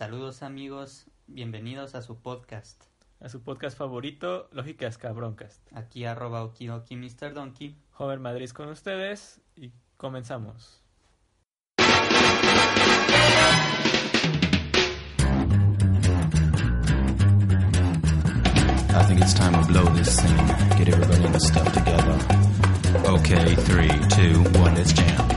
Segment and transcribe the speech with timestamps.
[0.00, 2.84] Saludos amigos, bienvenidos a su podcast.
[3.20, 5.60] A su podcast favorito, Lógicas Cabroncast.
[5.76, 7.34] Aquí arroba Okioki Mr.
[7.34, 7.76] Donkey.
[7.90, 10.82] Joven Madrid con ustedes y comenzamos.
[11.78, 11.82] I
[19.06, 20.46] think it's time to blow this scene.
[20.78, 22.18] Get everybody in the stuff together.
[23.04, 25.29] Okay, three, two, one, let's jam.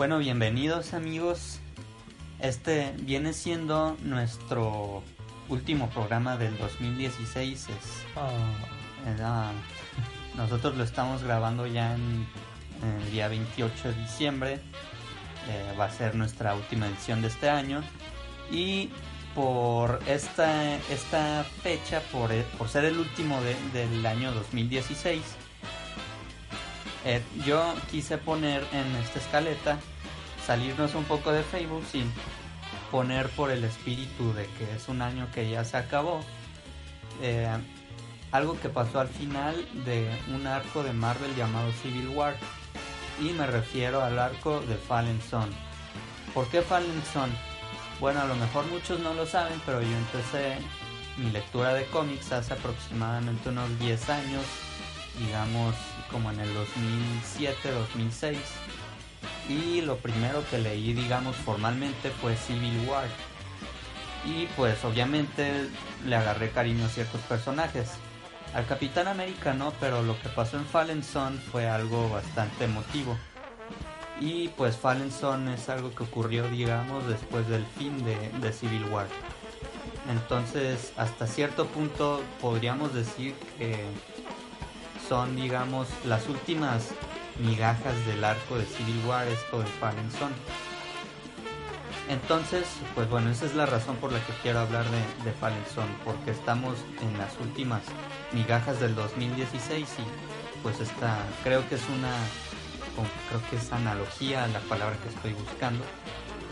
[0.00, 1.58] Bueno, bienvenidos amigos.
[2.38, 5.02] Este viene siendo nuestro
[5.50, 7.68] último programa del 2016.
[7.68, 9.52] Es, era-
[10.38, 12.26] nosotros lo estamos grabando ya en,
[12.82, 14.54] en el día 28 de diciembre.
[15.50, 17.82] Eh, va a ser nuestra última edición de este año.
[18.50, 18.88] Y
[19.34, 25.20] por esta, esta fecha, por, por ser el último de- del año 2016,
[27.04, 29.78] eh, yo quise poner en esta escaleta,
[30.50, 32.10] salirnos un poco de Facebook sin
[32.90, 36.22] poner por el espíritu de que es un año que ya se acabó.
[37.22, 37.46] eh,
[38.32, 42.34] algo que pasó al final de un arco de Marvel llamado Civil War.
[43.20, 45.48] Y me refiero al arco de Fallen Son.
[46.34, 47.30] ¿Por qué Fallen Son?
[48.00, 50.56] Bueno, a lo mejor muchos no lo saben, pero yo empecé
[51.16, 54.44] mi lectura de cómics hace aproximadamente unos 10 años,
[55.16, 55.76] digamos
[56.10, 58.36] como en el 2007-2006.
[59.50, 63.08] Y lo primero que leí, digamos, formalmente fue Civil War.
[64.24, 65.68] Y pues obviamente
[66.06, 67.88] le agarré cariño a ciertos personajes.
[68.54, 73.16] Al Capitán América no, pero lo que pasó en Fallen Son fue algo bastante emotivo.
[74.20, 78.84] Y pues Fallen Son es algo que ocurrió, digamos, después del fin de, de Civil
[78.84, 79.08] War.
[80.08, 83.84] Entonces, hasta cierto punto podríamos decir que
[85.08, 86.90] son, digamos, las últimas
[87.40, 90.08] migajas del arco de Civil War, esto de Fallen.
[92.08, 95.64] Entonces, pues bueno, esa es la razón por la que quiero hablar de, de Fallen
[95.72, 97.82] Son, porque estamos en las últimas
[98.32, 102.12] migajas del 2016 y pues esta creo que es una
[103.28, 105.84] creo que es analogía la palabra que estoy buscando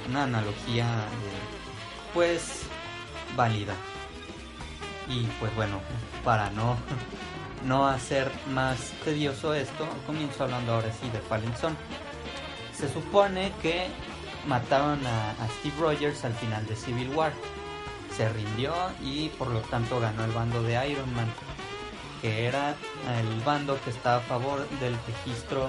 [0.08, 2.62] una analogía eh, pues
[3.36, 3.74] válida
[5.08, 5.80] y pues bueno
[6.24, 6.76] para no
[7.64, 11.52] no hacer más tedioso esto comienzo hablando ahora sí de Fallen
[12.76, 13.88] se supone que
[14.46, 17.32] mataron a, Steve Rogers al final de Civil War
[18.16, 21.32] se rindió y por lo tanto ganó el bando de Iron Man
[22.20, 22.74] que era
[23.18, 25.68] el bando que estaba a favor del registro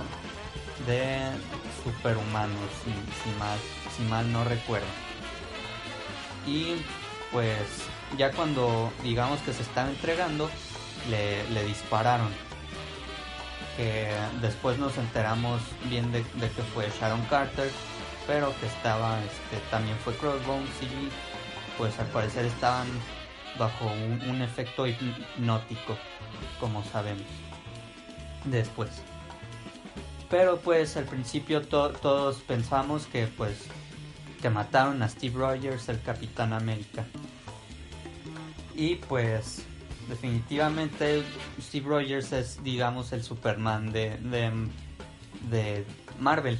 [0.87, 1.17] de
[1.83, 3.57] superhumanos, si, si mal,
[3.95, 4.87] si mal no recuerdo.
[6.47, 6.75] Y
[7.31, 7.59] pues
[8.17, 10.49] ya cuando digamos que se estaba entregando,
[11.09, 12.29] le, dispararon.
[13.77, 17.71] Que después nos enteramos bien de, que fue Sharon Carter,
[18.27, 21.09] pero que estaba, este, también fue Crossbones y
[21.77, 22.87] pues al parecer estaban
[23.57, 25.97] bajo un, efecto hipnótico,
[26.59, 27.23] como sabemos.
[28.43, 28.89] Después.
[30.29, 33.67] Pero pues al principio to- todos pensamos que pues
[34.41, 37.05] que mataron a Steve Rogers, el Capitán América.
[38.75, 39.65] Y pues
[40.09, 41.23] definitivamente
[41.61, 44.51] Steve Rogers es digamos el Superman de, de,
[45.49, 45.85] de
[46.19, 46.59] Marvel.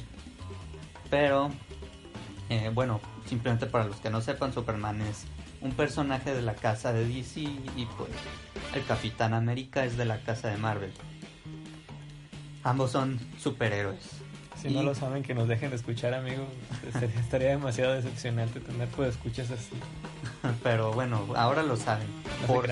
[1.10, 1.50] Pero
[2.48, 5.24] eh, bueno, simplemente para los que no sepan, Superman es
[5.60, 8.10] un personaje de la casa de DC y pues
[8.74, 10.92] el Capitán América es de la casa de Marvel.
[12.62, 14.20] Ambos son superhéroes.
[14.60, 16.46] Si no lo saben, que nos dejen de escuchar, amigos.
[17.18, 19.72] Estaría demasiado decepcionante tener pues escuchas así.
[20.62, 22.06] Pero bueno, ahora lo saben.
[22.46, 22.68] Por...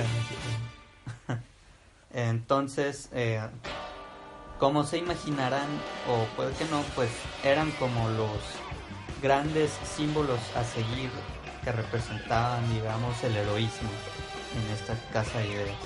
[2.26, 3.40] Entonces, eh,
[4.58, 5.68] como se imaginarán,
[6.08, 7.10] o puede que no, pues
[7.44, 8.40] eran como los
[9.22, 11.10] grandes símbolos a seguir
[11.62, 13.88] que representaban, digamos, el heroísmo
[14.56, 15.76] en esta casa de ideas.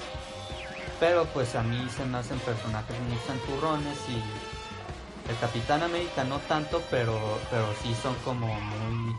[0.98, 6.38] Pero pues a mí se me hacen personajes muy santurrones y el Capitán América no
[6.38, 9.14] tanto, pero, pero sí son como muy...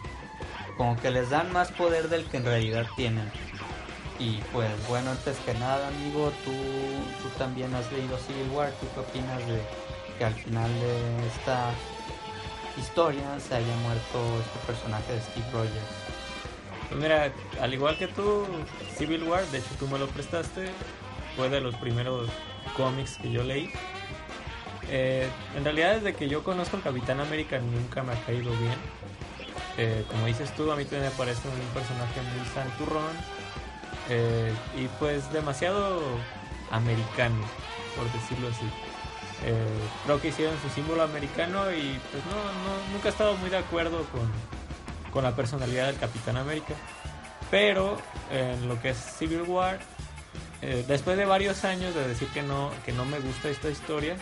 [0.78, 3.32] como que les dan más poder del que en realidad tienen.
[4.24, 6.52] Y pues bueno, antes que nada, amigo, tú,
[7.22, 9.60] tú también has leído Civil War, ¿tú qué opinas de
[10.18, 11.72] que al final de esta
[12.78, 15.74] historia se haya muerto este personaje de Steve Rogers?
[16.88, 18.46] Pues mira, al igual que tú,
[18.96, 20.70] Civil War, de hecho tú me lo prestaste,
[21.36, 22.30] fue de los primeros
[22.78, 23.70] cómics que yo leí.
[24.90, 25.28] Eh,
[25.58, 28.78] en realidad desde que yo conozco al Capitán América nunca me ha caído bien.
[29.78, 33.33] Eh, como dices tú, a mí también me parece un personaje muy santurrón
[34.10, 36.02] eh, y pues demasiado
[36.72, 37.44] americano,
[37.96, 38.66] por decirlo así.
[40.06, 43.58] creo que hicieron su símbolo americano y pues no, no, nunca he estado muy de
[43.58, 44.32] acuerdo con,
[45.12, 46.74] con la personalidad del Capitán América.
[47.52, 47.98] Pero
[48.32, 49.80] en lo que es Civil War,
[50.66, 54.16] eh, después de varios años de decir que no, que no me gusta esta historia,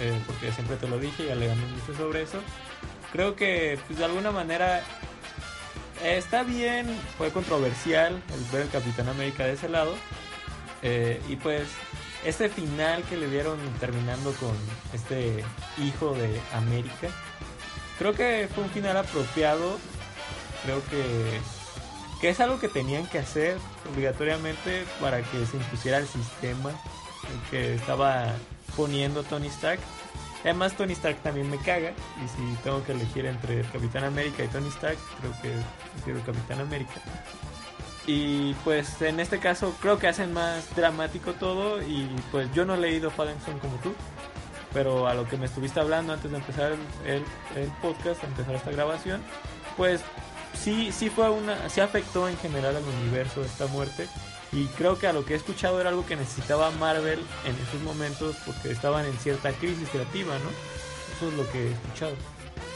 [0.00, 2.38] eh, porque siempre te lo dije, ya le gané mucho sobre eso,
[3.12, 4.82] creo que pues, de alguna manera
[6.02, 6.86] está bien,
[7.18, 9.94] fue controversial el ver el Capitán América de ese lado.
[10.82, 11.68] Eh, y pues
[12.24, 14.54] este final que le dieron terminando con
[14.92, 15.44] este
[15.78, 17.08] hijo de América,
[17.98, 19.78] creo que fue un final apropiado
[20.64, 21.40] creo que,
[22.20, 23.58] que es algo que tenían que hacer
[23.92, 26.70] obligatoriamente para que se impusiera el sistema
[27.50, 28.34] que estaba
[28.76, 29.80] poniendo Tony Stark.
[30.44, 31.92] Además Tony Stark también me caga
[32.22, 35.50] y si tengo que elegir entre Capitán América y Tony Stark, creo que
[35.94, 37.00] prefiero Capitán América.
[38.06, 42.74] Y pues en este caso creo que hacen más dramático todo y pues yo no
[42.74, 43.94] he leído Fallen como tú,
[44.74, 46.72] pero a lo que me estuviste hablando antes de empezar
[47.06, 47.24] el,
[47.56, 49.22] el podcast, empezar esta grabación,
[49.78, 50.02] pues
[50.52, 54.06] sí, sí fue una, sí afectó en general al universo esta muerte.
[54.54, 57.82] Y creo que a lo que he escuchado era algo que necesitaba Marvel en esos
[57.82, 60.50] momentos porque estaban en cierta crisis creativa, ¿no?
[61.16, 62.14] Eso es lo que he escuchado.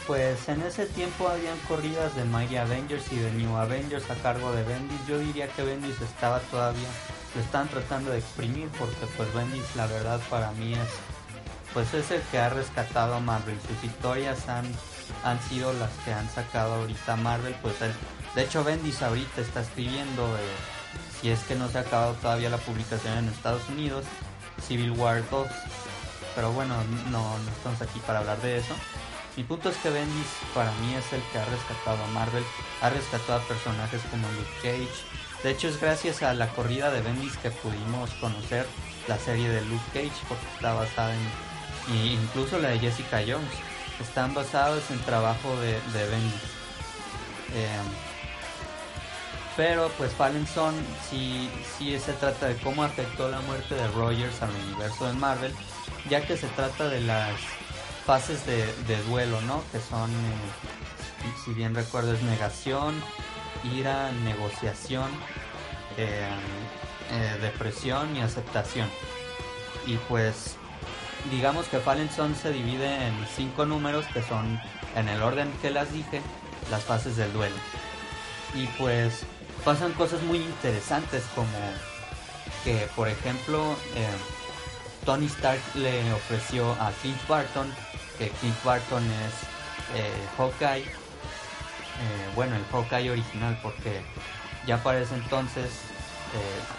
[0.06, 4.52] Pues en ese tiempo habían corridas de Mighty Avengers y de New Avengers a cargo
[4.52, 5.06] de Bendis.
[5.06, 6.88] Yo diría que Bendis estaba todavía,
[7.34, 10.88] lo están tratando de exprimir porque pues Bendis la verdad para mí es,
[11.74, 13.56] pues es el que ha rescatado a Marvel.
[13.68, 14.66] Sus historias han
[15.24, 17.54] han sido las que han sacado ahorita Marvel.
[17.62, 17.74] Pues
[18.34, 20.77] de hecho Bendis ahorita está escribiendo, eh,
[21.20, 24.04] si es que no se ha acabado todavía la publicación en Estados Unidos,
[24.66, 25.48] Civil War 2.
[26.34, 26.74] Pero bueno,
[27.10, 28.74] no, estamos aquí para hablar de eso.
[29.36, 32.44] Mi punto es que Bendis para mí es el que ha rescatado a Marvel,
[32.82, 35.42] ha rescatado a personajes como Luke Cage.
[35.42, 38.66] De hecho es gracias a la corrida de Bendis que pudimos conocer
[39.06, 41.20] la serie de Luke Cage porque está basada en
[41.94, 43.48] incluso la de Jessica Jones
[44.00, 46.42] están basados en trabajo de, de Bendis.
[47.54, 47.78] Eh,
[49.58, 50.72] pero pues Fallen Son
[51.10, 51.50] sí,
[51.98, 55.52] se trata de cómo afectó la muerte de Rogers al universo de Marvel,
[56.08, 57.32] ya que se trata de las
[58.06, 59.64] fases de, duelo, ¿no?
[59.72, 63.02] Que son, eh, si bien recuerdo, es negación,
[63.74, 65.10] ira, negociación,
[65.96, 66.28] eh,
[67.42, 68.88] depresión y aceptación.
[69.88, 70.54] Y pues
[71.32, 74.60] digamos que Fallen Son se divide en cinco números que son,
[74.94, 76.22] en el orden que las dije,
[76.70, 77.56] las fases del duelo.
[78.54, 79.26] Y pues
[79.64, 81.58] pasan cosas muy interesantes como
[82.64, 84.08] que, por ejemplo, eh,
[85.04, 87.72] Tony Stark le ofreció a Clint Barton,
[88.18, 94.02] que Clint Barton es eh, Hawkeye, eh, bueno, el Hawkeye original, porque
[94.66, 95.70] ya para ese entonces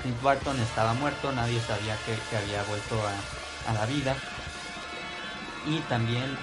[0.03, 2.95] Clint Barton estaba muerto, nadie sabía que, había vuelto
[3.67, 4.15] a la vida.
[5.65, 6.37] Y también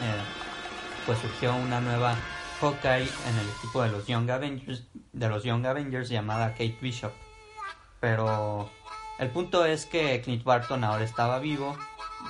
[1.06, 2.16] pues surgió una nueva
[2.60, 4.82] Hawkeye en el equipo de los Young Avengers
[5.16, 7.12] de los Young Avengers llamada Kate Bishop.
[8.00, 8.70] Pero
[9.18, 11.76] el punto es que Clint Barton ahora estaba vivo.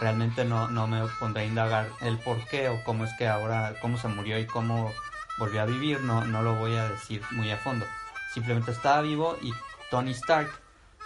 [0.00, 3.74] Realmente no, no me pondré a indagar el por qué o cómo es que ahora
[3.82, 4.92] cómo se murió y cómo
[5.38, 6.00] volvió a vivir.
[6.00, 7.84] No, no lo voy a decir muy a fondo.
[8.32, 9.52] Simplemente estaba vivo y
[9.90, 10.48] Tony Stark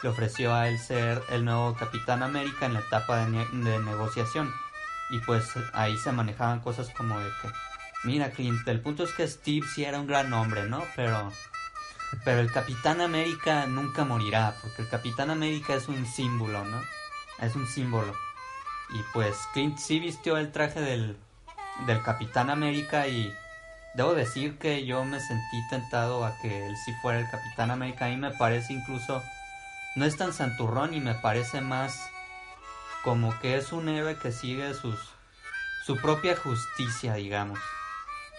[0.03, 4.53] le ofreció a él ser el nuevo Capitán América en la etapa de, de negociación.
[5.11, 7.49] Y pues ahí se manejaban cosas como de que,
[8.05, 10.83] mira Clint, el punto es que Steve sí era un gran hombre, ¿no?
[10.95, 11.33] Pero
[12.25, 16.81] Pero el Capitán América nunca morirá, porque el Capitán América es un símbolo, ¿no?
[17.41, 18.13] Es un símbolo.
[18.91, 21.17] Y pues Clint sí vistió el traje del,
[21.87, 23.33] del Capitán América y
[23.95, 28.07] debo decir que yo me sentí tentado a que él sí fuera el Capitán América.
[28.07, 29.23] A mí me parece incluso,
[29.95, 32.11] no es tan santurrón y me parece más
[33.05, 34.99] como que es un héroe que sigue sus,
[35.87, 37.59] su propia justicia, digamos.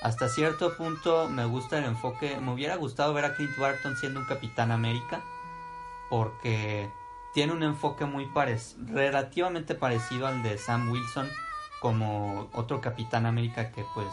[0.02, 4.20] Hasta cierto punto me gusta el enfoque, me hubiera gustado ver a Clint Barton siendo
[4.20, 5.22] un Capitán América,
[6.10, 6.90] porque
[7.34, 8.28] tiene un enfoque muy
[8.88, 11.30] relativamente parecido al de Sam Wilson
[11.80, 14.08] como otro Capitán América que pues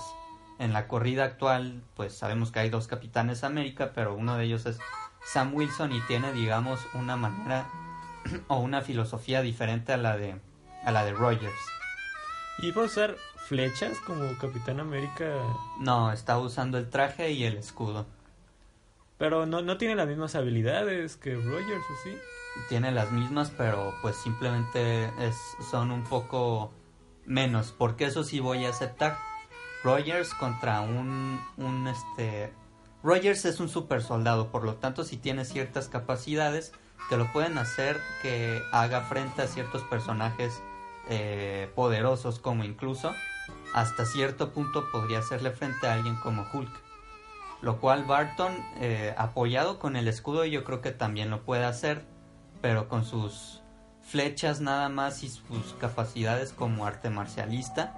[0.59, 4.67] en la corrida actual pues sabemos que hay dos Capitanes América, pero uno de ellos
[4.67, 4.79] es
[5.25, 7.67] Sam Wilson y tiene digamos una manera
[8.49, 10.41] o una filosofía diferente a la de
[10.85, 11.79] a la de Rogers.
[12.59, 13.17] ¿Y a usar
[13.49, 15.43] flechas como Capitán América?
[15.81, 18.07] No, está usando el traje y el escudo.
[19.17, 22.17] Pero no, no tiene las mismas habilidades que Rogers, ¿o sí?
[22.69, 25.37] Tiene las mismas, pero pues simplemente es,
[25.71, 26.71] son un poco
[27.25, 29.17] menos, porque eso sí voy a aceptar.
[29.83, 32.53] Rogers contra un, un este...
[33.03, 36.73] Rogers es un super soldado, por lo tanto si tiene ciertas capacidades
[37.09, 40.61] que lo pueden hacer que haga frente a ciertos personajes
[41.09, 43.15] eh, poderosos como incluso
[43.75, 46.71] hasta cierto punto podría hacerle frente a alguien como Hulk.
[47.61, 52.05] Lo cual Barton, eh, apoyado con el escudo, yo creo que también lo puede hacer,
[52.61, 53.63] pero con sus
[54.03, 57.95] flechas nada más y sus capacidades como arte marcialista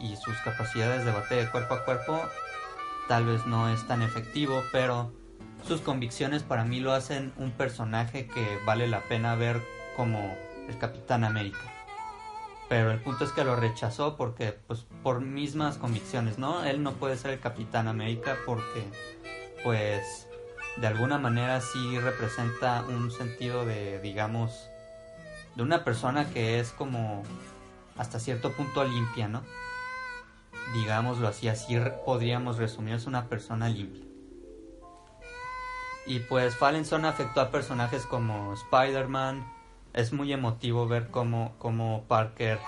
[0.00, 2.20] y sus capacidades de batalla cuerpo a cuerpo,
[3.08, 5.12] tal vez no es tan efectivo, pero
[5.66, 9.60] sus convicciones para mí lo hacen un personaje que vale la pena ver
[9.96, 10.36] como
[10.68, 11.58] el Capitán América.
[12.70, 16.64] Pero el punto es que lo rechazó porque, pues, por mismas convicciones, ¿no?
[16.64, 18.84] Él no puede ser el Capitán América porque,
[19.64, 20.28] pues,
[20.76, 24.68] de alguna manera sí representa un sentido de, digamos,
[25.56, 27.24] de una persona que es como
[27.98, 29.42] hasta cierto punto limpia, ¿no?
[30.72, 34.04] Digámoslo así, así podríamos resumir, es una persona limpia.
[36.06, 39.59] Y pues Fallen Son afectó a personajes como Spider-Man.
[39.92, 42.58] Es muy emotivo ver cómo, cómo Parker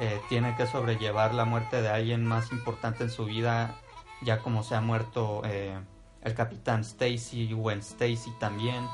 [0.00, 3.76] eh, tiene que sobrellevar la muerte de alguien más importante en su vida,
[4.22, 5.78] ya como se ha muerto eh,
[6.22, 8.86] el capitán Stacy, Gwen Stacy también,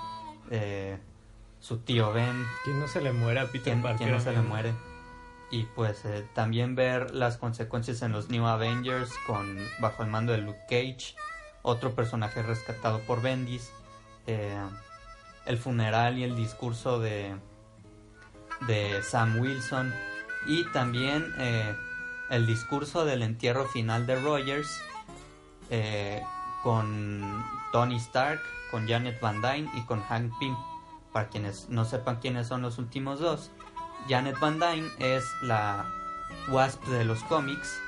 [0.50, 0.98] eh,
[1.60, 2.44] su tío Ben.
[2.64, 3.98] ¿Quién no se le muere a Peter Parker?
[3.98, 4.72] ¿Quién no se le muere?
[5.52, 10.38] Y pues también ver las consecuencias en los New Avengers con bajo el mando de
[10.38, 11.14] Luke Cage
[11.62, 13.70] otro personaje rescatado por Bendis,
[14.26, 14.56] eh,
[15.46, 17.34] el funeral y el discurso de,
[18.66, 19.92] de Sam Wilson
[20.46, 21.74] y también eh,
[22.30, 24.80] el discurso del entierro final de Rogers
[25.70, 26.22] eh,
[26.62, 28.40] con Tony Stark,
[28.70, 30.56] con Janet Van Dyne y con Hank Pym.
[31.12, 33.50] Para quienes no sepan quiénes son los últimos dos,
[34.08, 35.84] Janet Van Dyne es la
[36.48, 37.80] Wasp de los cómics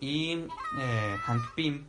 [0.00, 0.46] y
[1.26, 1.84] Hank Pym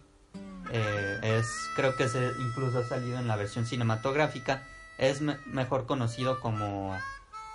[0.71, 4.63] eh, es creo que se incluso ha salido en la versión cinematográfica
[4.97, 6.97] es mejor conocido como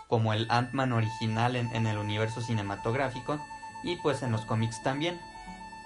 [0.09, 3.39] como el Ant-Man original en, el universo cinematográfico
[3.85, 5.21] y pues en los cómics también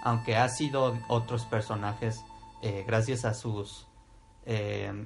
[0.03, 2.23] aunque ha sido otros personajes
[2.61, 3.87] eh, gracias a sus
[4.45, 5.05] eh,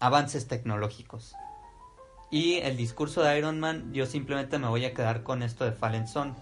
[0.00, 1.34] avances tecnológicos.
[2.30, 5.72] Y el discurso de Iron Man yo simplemente me voy a quedar con esto de
[5.72, 6.34] Fallen Son.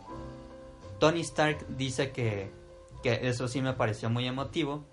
[1.01, 2.53] Tony Stark dice que,
[3.03, 4.85] que eso sí me pareció muy emotivo.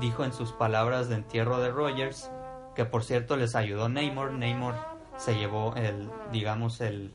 [0.00, 2.30] Dijo en sus palabras de entierro de Rogers,
[2.76, 4.32] que por cierto les ayudó Namor.
[4.32, 7.14] Namor se llevó el, digamos, el,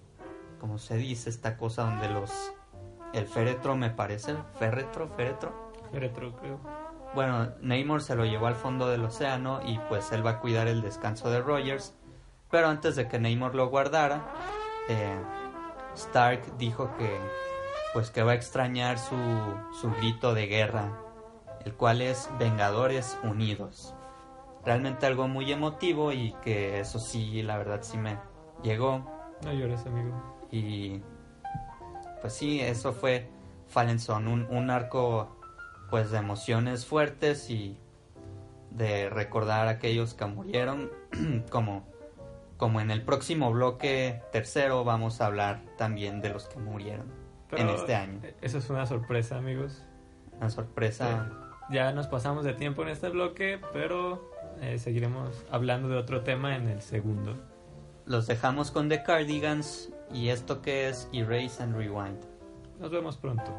[0.60, 1.30] ¿cómo se dice?
[1.30, 2.54] Esta cosa donde los,
[3.14, 5.72] el féretro me parece, féretro, féretro.
[5.92, 6.60] Féretro, creo.
[7.14, 10.68] Bueno, Namor se lo llevó al fondo del océano y pues él va a cuidar
[10.68, 11.94] el descanso de Rogers.
[12.50, 14.34] Pero antes de que Namor lo guardara,
[14.88, 15.20] eh,
[15.96, 17.20] Stark dijo que
[17.94, 19.18] pues que va a extrañar su,
[19.82, 20.98] su grito de guerra
[21.66, 23.94] el cual es Vengadores Unidos.
[24.66, 28.18] Realmente algo muy emotivo y que eso sí, la verdad sí me
[28.64, 29.06] llegó.
[29.44, 30.12] No llores, amigo.
[30.52, 31.02] Y
[32.22, 33.28] pues sí, eso fue
[33.68, 35.38] Fallen Son, un, un arco
[35.90, 37.78] pues de emociones fuertes y
[38.70, 40.92] de recordar a aquellos que murieron
[41.50, 41.90] como
[42.62, 47.12] como en el próximo bloque tercero vamos a hablar también de los que murieron
[47.52, 48.22] en este año.
[48.40, 49.84] Eso es una sorpresa, amigos.
[50.38, 51.28] Una sorpresa
[51.72, 54.31] ya nos pasamos de tiempo en este bloque, pero
[54.62, 57.36] eh, seguiremos hablando de otro tema en el segundo.
[58.06, 62.20] Los dejamos con The Cardigans y esto que es Erase and Rewind.
[62.80, 63.52] Nos vemos pronto.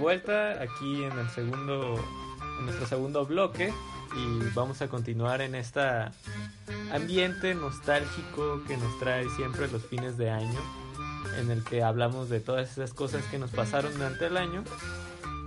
[0.00, 2.02] Vuelta aquí en el segundo,
[2.58, 3.72] en nuestro segundo bloque
[4.16, 5.80] y vamos a continuar en este
[6.92, 10.60] ambiente nostálgico que nos trae siempre los fines de año,
[11.38, 14.64] en el que hablamos de todas esas cosas que nos pasaron durante el año.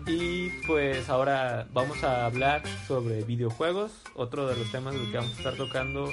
[0.05, 5.37] Y pues ahora vamos a hablar sobre videojuegos, otro de los temas que vamos a
[5.37, 6.09] estar tocando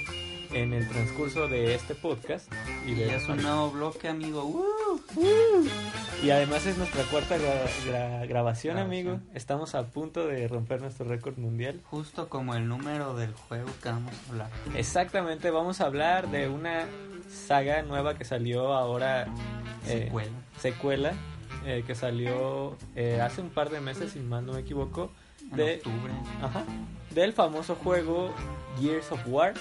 [0.52, 2.50] en el transcurso de este podcast.
[2.86, 4.66] Y, de un nuevo bloque, amigo.
[6.22, 7.38] Y además es nuestra cuarta
[8.28, 9.20] grabación, amigo.
[9.34, 11.80] Estamos a punto de romper nuestro récord mundial.
[11.84, 14.50] Justo como el número del juego que vamos a hablar.
[14.74, 16.84] Exactamente, vamos a hablar de una
[17.30, 19.28] saga nueva que salió ahora.
[19.86, 20.30] Eh, secuela.
[20.58, 21.12] Secuela.
[21.64, 25.10] Eh, que salió eh, hace un par de meses, si mal no me equivoco.
[25.52, 26.12] de, octubre.
[26.42, 26.64] Ajá.
[27.14, 28.34] Del famoso juego
[28.78, 29.54] Gears of War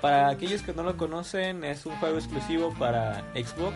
[0.00, 3.74] para aquellos que no lo conocen, es un juego exclusivo para Xbox.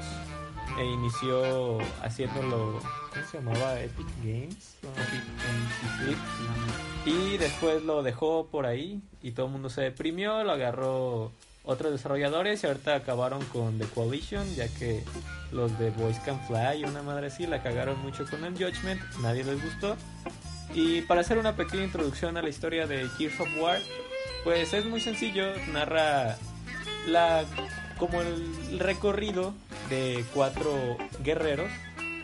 [0.79, 2.81] E inició haciéndolo,
[3.11, 3.81] ¿cómo se llamaba?
[3.81, 4.77] Epic Games.
[7.05, 11.33] Y después lo dejó por ahí y todo el mundo se deprimió, lo agarró
[11.65, 15.05] otros desarrolladores y ahorita acabaron con The Coalition, ya que
[15.53, 19.01] los de Boys Can Fly y una madre así la cagaron mucho con el Judgment,
[19.21, 19.97] nadie les gustó.
[20.75, 23.79] Y para hacer una pequeña introducción a la historia de Gears of War,
[24.45, 26.37] pues es muy sencillo, narra
[27.07, 27.45] la
[28.03, 29.55] como el recorrido
[29.89, 31.71] de cuatro guerreros.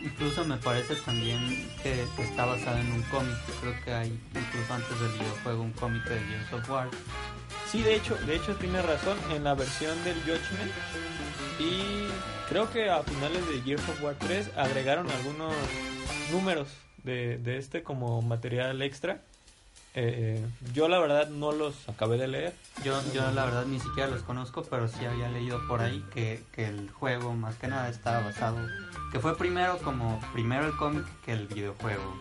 [0.01, 1.39] Incluso me parece también
[1.81, 3.37] que está basado en un cómic.
[3.61, 6.89] Creo que hay incluso antes del videojuego un cómic de Gears of War.
[7.71, 10.71] Sí, de hecho, de hecho tiene razón en la versión del Judgment
[11.59, 12.09] y
[12.49, 15.53] creo que a finales de Gears of War 3 agregaron algunos
[16.29, 16.67] números
[17.03, 19.21] de, de este como material extra
[19.95, 22.55] eh, yo la verdad no los acabé de leer.
[22.83, 26.43] Yo, yo la verdad ni siquiera los conozco, pero sí había leído por ahí que,
[26.51, 28.57] que el juego más que nada estaba basado,
[29.11, 32.15] que fue primero como primero el cómic que el videojuego.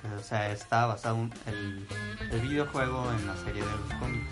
[0.00, 1.86] Que, o sea, estaba basado el,
[2.30, 4.26] el videojuego en la serie de los cómics.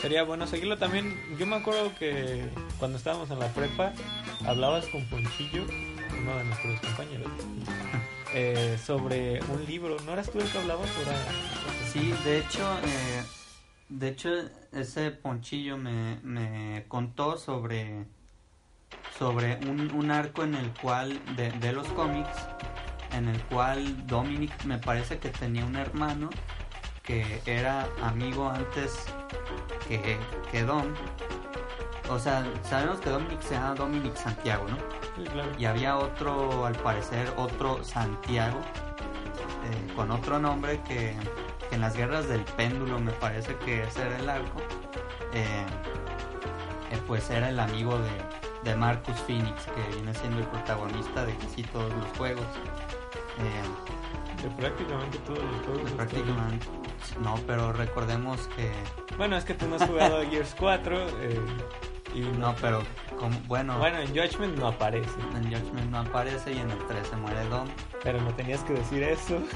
[0.00, 1.20] Sería bueno seguirlo también.
[1.38, 3.92] Yo me acuerdo que cuando estábamos en la prepa
[4.46, 5.64] hablabas con Ponchillo,
[6.20, 7.30] uno de nuestros compañeros,
[8.38, 9.96] eh, sobre un libro.
[10.06, 10.88] ¿No eras tú el que hablabas?
[11.92, 13.22] Sí, de hecho, eh,
[13.88, 14.30] de hecho
[14.72, 18.06] ese ponchillo me, me contó sobre
[19.18, 22.46] sobre un, un, arco en el cual de, de, los cómics
[23.12, 26.30] en el cual Dominic me parece que tenía un hermano
[27.02, 29.06] que era amigo antes
[29.88, 30.16] que,
[30.52, 30.94] que Dom
[32.08, 34.97] o sea sabemos que Dominic se llama Dominic Santiago no
[35.58, 38.60] y había otro al parecer otro Santiago
[39.68, 41.14] eh, con otro nombre que
[41.70, 44.60] en las guerras del péndulo me parece que ese era el arco,
[45.34, 45.44] eh,
[46.90, 51.36] eh, pues era el amigo de, de, Marcus Phoenix, que viene siendo el protagonista de
[51.36, 52.46] casi todos los juegos.
[54.42, 55.90] De prácticamente todos los juegos.
[55.92, 56.66] prácticamente.
[57.20, 58.70] No, pero recordemos que...
[59.16, 61.06] Bueno, es que tú no has jugado Gears 4.
[62.14, 62.82] Y no, pero
[63.18, 63.78] como, bueno...
[63.78, 65.20] Bueno, en Judgment no aparece.
[65.36, 67.68] En Judgment no aparece y en el 3 se muere Don.
[68.02, 69.38] Pero no tenías que decir eso.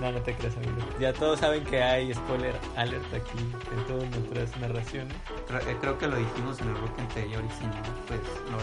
[0.00, 0.72] No, no te creas, amigo.
[0.98, 5.14] Ya todos saben que hay spoiler alert aquí en todas nuestras narraciones.
[5.14, 7.72] Eh, creo, que lo dijimos en el bloque anterior y si no,
[8.06, 8.58] pues lo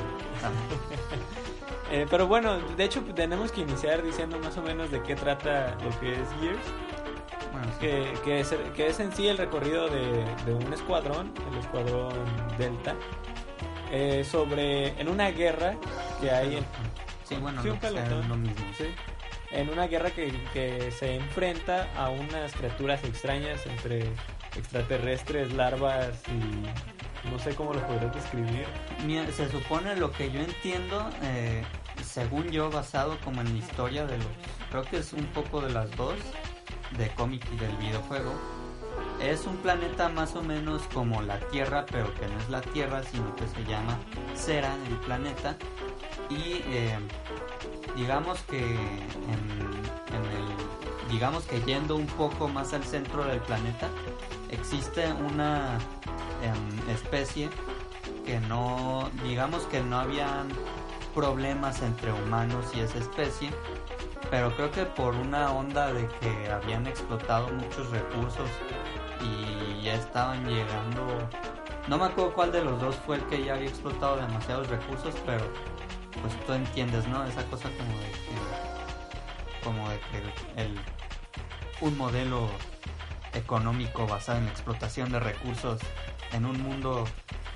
[1.95, 5.77] eh, Pero bueno, de hecho tenemos que iniciar diciendo más o menos de qué trata
[5.83, 6.65] lo que es Gears.
[7.79, 12.13] Que, que, es, que es en sí el recorrido de, de un escuadrón, el escuadrón
[12.57, 12.95] Delta,
[13.91, 15.75] eh, sobre en una guerra
[16.21, 16.65] que hay en...
[17.23, 18.65] Sí, bueno, sí, lo mismo.
[18.77, 18.85] Sí
[19.51, 24.03] en una guerra que, que, se enfrenta a unas criaturas extrañas entre
[24.55, 28.65] extraterrestres, larvas y no sé cómo lo podré describir.
[29.33, 31.63] Se supone lo que yo entiendo, eh,
[32.03, 34.27] según yo, basado como en la historia de los...
[34.69, 36.15] Creo que es un poco de las dos,
[36.97, 38.31] de cómic y del videojuego.
[39.21, 43.03] Es un planeta más o menos como la Tierra, pero que no es la Tierra,
[43.03, 43.97] sino que se llama
[44.35, 45.57] Cera, el planeta.
[46.29, 46.97] Y eh,
[47.95, 49.49] digamos que en,
[50.13, 53.89] el, digamos que yendo un poco más al centro del planeta
[54.49, 55.77] existe una
[56.41, 57.49] em, especie
[58.25, 60.47] que no digamos que no habían
[61.13, 63.49] problemas entre humanos y esa especie
[64.29, 68.49] pero creo que por una onda de que habían explotado muchos recursos
[69.21, 71.05] y ya estaban llegando
[71.87, 75.15] no me acuerdo cuál de los dos fue el que ya había explotado demasiados recursos
[75.25, 75.43] pero
[76.21, 77.23] pues tú entiendes, ¿no?
[77.25, 80.79] Esa cosa como de que, como de que el,
[81.81, 82.49] un modelo
[83.33, 85.79] económico basado en la explotación de recursos
[86.33, 87.05] en un mundo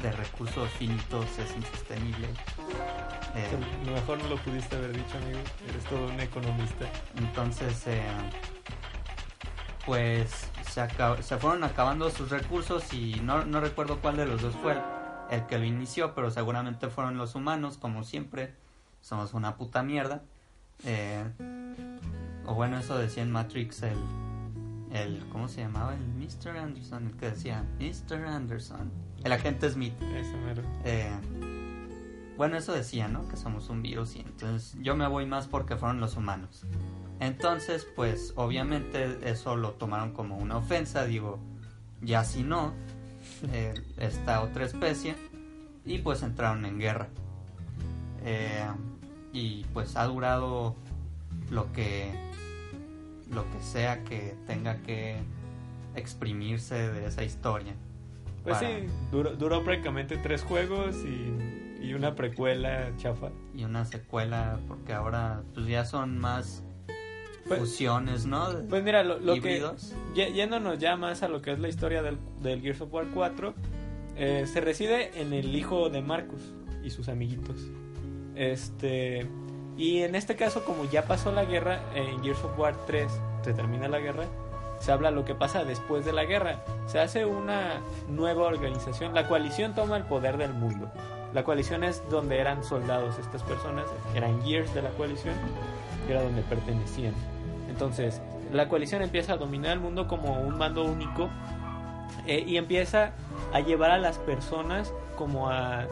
[0.01, 2.27] de recursos finitos es insostenible.
[3.35, 5.39] Eh, mejor no lo pudiste haber dicho, amigo.
[5.67, 6.85] Eres todo un economista.
[7.17, 8.01] Entonces, eh,
[9.85, 10.87] pues se,
[11.21, 14.75] se, fueron acabando sus recursos y no, no recuerdo cuál de los dos fue
[15.29, 18.53] el, que lo inició, pero seguramente fueron los humanos, como siempre.
[19.01, 20.21] Somos una puta mierda.
[20.85, 21.23] Eh,
[22.45, 23.97] o bueno, eso decía en Matrix el,
[24.93, 25.95] el, ¿cómo se llamaba?
[25.95, 26.57] El Mr.
[26.57, 28.25] Anderson, el que decía Mr.
[28.25, 28.91] Anderson,
[29.23, 29.93] el agente Smith.
[30.85, 31.11] Eh,
[32.37, 33.27] bueno, eso decía, ¿no?
[33.27, 36.65] Que somos un virus y entonces yo me voy más porque fueron los humanos.
[37.19, 41.39] Entonces, pues obviamente eso lo tomaron como una ofensa, digo,
[42.01, 42.73] ya si no,
[43.51, 45.15] eh, esta otra especie,
[45.85, 47.07] y pues entraron en guerra.
[48.25, 48.67] Eh,
[49.31, 50.75] y pues ha durado
[51.49, 52.11] lo que
[53.33, 55.17] lo que sea que tenga que
[55.95, 57.73] exprimirse de esa historia.
[58.43, 58.65] Pues sí,
[59.11, 63.29] duró, prácticamente tres juegos y, y, una precuela chafa.
[63.55, 66.61] Y una secuela, porque ahora pues ya son más
[67.47, 68.49] pues, fusiones, ¿no?
[68.67, 69.63] Pues mira, lo, lo que
[70.13, 73.53] yéndonos ya más a lo que es la historia del, del Gears of War 4,
[74.17, 77.55] eh, se reside en el hijo de Marcus y sus amiguitos.
[78.35, 79.27] Este
[79.77, 83.11] y en este caso, como ya pasó la guerra, en Gears of War 3
[83.43, 84.25] se termina la guerra,
[84.79, 86.59] se habla lo que pasa después de la guerra.
[86.87, 89.13] Se hace una nueva organización.
[89.13, 90.91] La coalición toma el poder del mundo.
[91.33, 95.33] La coalición es donde eran soldados estas personas, eran Gears de la coalición,
[96.07, 97.13] y era donde pertenecían.
[97.69, 101.29] Entonces, la coalición empieza a dominar el mundo como un mando único
[102.27, 103.13] eh, y empieza
[103.51, 105.87] a llevar a las personas como a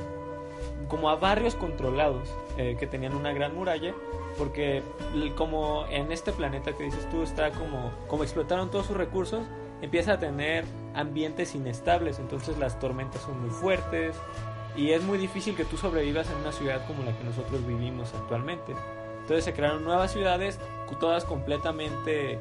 [0.88, 3.94] como a barrios controlados eh, que tenían una gran muralla
[4.38, 4.82] porque
[5.36, 9.44] como en este planeta que dices tú está como como explotaron todos sus recursos
[9.82, 14.16] empieza a tener ambientes inestables entonces las tormentas son muy fuertes
[14.76, 18.14] y es muy difícil que tú sobrevivas en una ciudad como la que nosotros vivimos
[18.14, 18.74] actualmente.
[19.20, 20.60] Entonces se crearon nuevas ciudades
[21.00, 22.40] todas completamente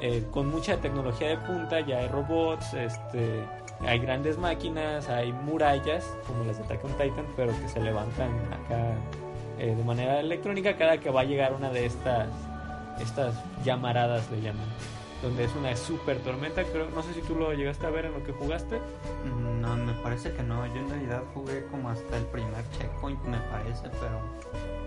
[0.00, 3.44] eh, con mucha tecnología de punta ya hay robots este
[3.80, 8.30] hay grandes máquinas, hay murallas, como las de Attack on Titan, pero que se levantan
[8.52, 8.94] acá
[9.62, 12.28] eh, de manera electrónica cada que va a llegar una de estas,
[13.00, 14.66] estas llamaradas, le llaman.
[15.22, 18.12] Donde es una super tormenta, creo, no sé si tú lo llegaste a ver en
[18.12, 18.80] lo que jugaste.
[19.60, 23.38] No, me parece que no, yo en realidad jugué como hasta el primer checkpoint, me
[23.38, 24.20] parece, pero...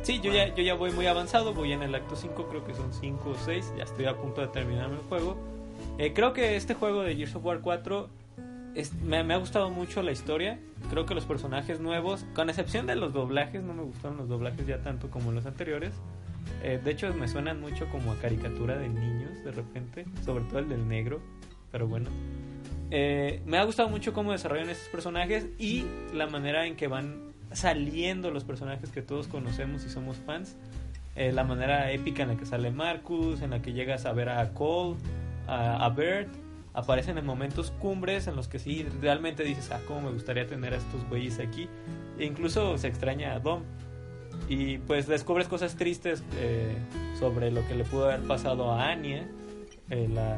[0.01, 2.73] Sí, yo, ya, yo ya voy muy avanzado, voy en el acto 5, creo que
[2.73, 5.37] son 5 o 6, ya estoy a punto de terminar el juego.
[5.97, 8.09] Eh, creo que este juego de Gears of War 4
[9.03, 10.59] me, ha gustado mucho la historia.
[10.89, 14.67] Creo que los personajes nuevos, con excepción de los doblajes, no me gustaron los doblajes
[14.67, 15.93] ya tanto como los anteriores.
[16.61, 20.59] Eh, de hecho, me suenan mucho como a caricatura de niños de repente, sobre todo
[20.59, 21.21] el del negro.
[21.71, 22.09] Pero bueno,
[22.91, 27.33] eh, me ha gustado mucho cómo desarrollan estos personajes y la manera en que van
[27.51, 30.57] saliendo los personajes que todos conocemos y somos fans.
[31.15, 34.27] Eh, la manera épica en la que sale Marcus, en la que llegas a ver
[34.27, 34.97] a Cole,
[35.47, 36.27] a, a Bert
[36.75, 40.73] aparecen en momentos cumbres en los que sí realmente dices, ah, cómo me gustaría tener
[40.73, 41.69] a estos güeyes aquí.
[42.19, 43.63] E incluso se extraña a Dom.
[44.49, 46.77] Y pues descubres cosas tristes eh,
[47.17, 49.27] sobre lo que le pudo haber pasado a Anya,
[49.89, 50.37] eh, la,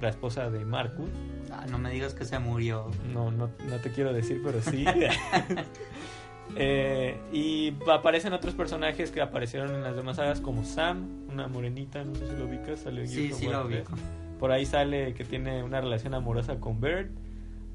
[0.00, 1.08] la, esposa de Marcus.
[1.50, 2.90] Ah, no me digas que se murió.
[3.12, 4.84] No, no, no te quiero decir, pero sí.
[6.56, 12.04] eh, y aparecen otros personajes que aparecieron en las demás sagas, como Sam, una morenita,
[12.04, 13.94] no sé si lo ubicas, salió en Sí, sí lo ubico.
[14.38, 17.10] Por ahí sale que tiene una relación amorosa con Bert.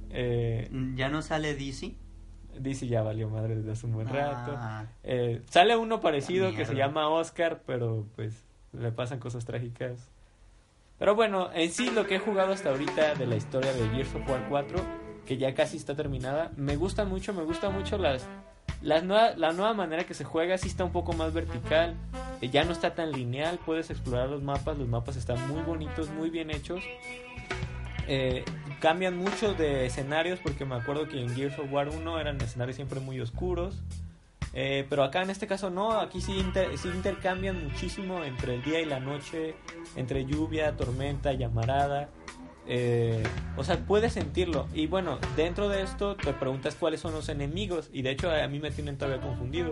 [0.10, 1.95] Eh, ¿Ya no sale DC?
[2.60, 4.54] DC ya valió madre desde hace un buen rato.
[4.56, 4.86] Ah.
[5.04, 10.10] Eh, sale uno parecido que se llama Oscar, pero pues le pasan cosas trágicas.
[10.99, 14.15] Pero bueno, en sí lo que he jugado hasta ahorita de la historia de Gears
[14.15, 14.80] of War 4,
[15.26, 18.28] que ya casi está terminada, me gusta mucho, me gusta mucho las
[18.84, 21.96] la nueva, la nueva manera que se juega sí está un poco más vertical,
[22.41, 26.10] eh, ya no está tan lineal, puedes explorar los mapas, los mapas están muy bonitos,
[26.10, 26.84] muy bien hechos.
[28.08, 28.43] Eh,
[28.82, 32.76] cambian mucho de escenarios porque me acuerdo que en Gears of War 1 eran escenarios
[32.76, 33.82] siempre muy oscuros.
[34.56, 38.82] Eh, pero acá en este caso no, aquí sí, sí, intercambian muchísimo entre el día
[38.82, 39.56] y la noche,
[39.96, 42.10] entre lluvia, tormenta, llamarada.
[42.67, 43.23] Eh,
[43.58, 44.67] o sea, puedes sentirlo.
[44.73, 47.89] Y bueno, dentro de esto te preguntas cuáles son los enemigos.
[47.91, 49.71] Y de hecho a mí me tienen todavía confundido.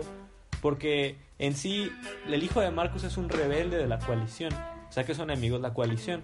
[0.60, 1.90] Porque en sí,
[2.28, 4.52] el hijo de Marcus es un rebelde de la coalición.
[4.88, 6.22] O sea que son enemigos de la coalición.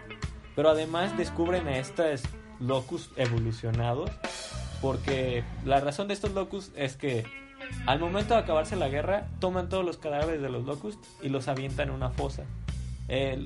[0.54, 2.22] Pero además descubren a estos
[2.60, 4.10] locus evolucionados.
[4.80, 7.24] Porque la razón de estos locus es que
[7.86, 11.48] al momento de acabarse la guerra, toman todos los cadáveres de los locus y los
[11.48, 12.44] avientan en una fosa.
[13.08, 13.38] Eh,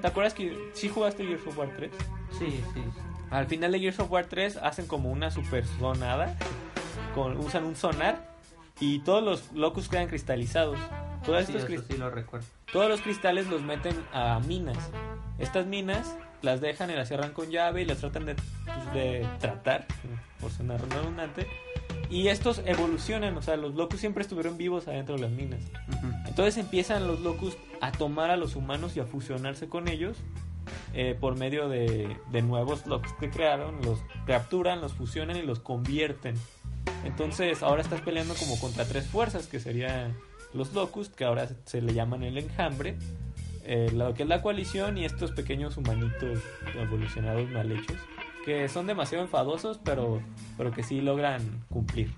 [0.00, 1.90] ¿Te acuerdas que sí jugaste Gears of War 3?
[2.38, 2.82] Sí, sí.
[3.30, 6.36] Al final de Gears of War 3 hacen como una super sonada.
[7.14, 8.34] Con, usan un sonar
[8.80, 10.78] y todos los locus quedan cristalizados.
[11.24, 12.46] Todos, Sí, estos cris- sí lo recuerdo.
[12.72, 14.78] todos los cristales los meten a minas.
[15.38, 19.26] Estas minas las dejan y las cierran con llave y las tratan de, pues, de
[19.40, 19.86] tratar,
[20.40, 21.46] por sonar redundante.
[22.10, 25.62] Y estos evolucionan, o sea, los locus siempre estuvieron vivos adentro de las minas.
[26.26, 30.18] Entonces empiezan los locus a tomar a los humanos y a fusionarse con ellos
[30.92, 35.60] eh, por medio de, de nuevos locus que crearon, los capturan, los fusionan y los
[35.60, 36.36] convierten.
[37.04, 40.14] Entonces ahora estás peleando como contra tres fuerzas, que serían
[40.52, 42.96] los locus, que ahora se le llaman el enjambre,
[43.64, 46.40] eh, lo que es la coalición y estos pequeños humanitos
[46.74, 47.96] evolucionados mal hechos,
[48.44, 50.20] que son demasiado enfadosos, pero,
[50.56, 52.10] pero que sí logran cumplir.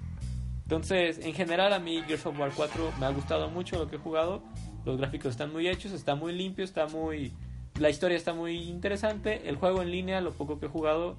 [0.65, 3.97] Entonces, en general a mí Gears of War 4 me ha gustado mucho lo que
[3.97, 4.43] he jugado.
[4.85, 7.33] Los gráficos están muy hechos, está muy limpio, está muy...
[7.79, 9.49] La historia está muy interesante.
[9.49, 11.17] El juego en línea, lo poco que he jugado,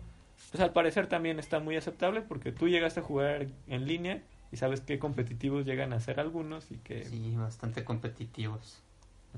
[0.51, 4.57] pues al parecer también está muy aceptable porque tú llegaste a jugar en línea y
[4.57, 7.05] sabes qué competitivos llegan a ser algunos y que...
[7.05, 8.83] Sí, bastante competitivos.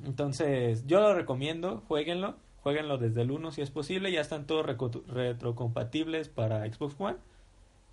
[0.06, 4.66] Entonces, yo lo recomiendo, jueguenlo, jueguenlo desde el 1 si es posible, ya están todos
[4.66, 7.18] retrocompatibles para Xbox One.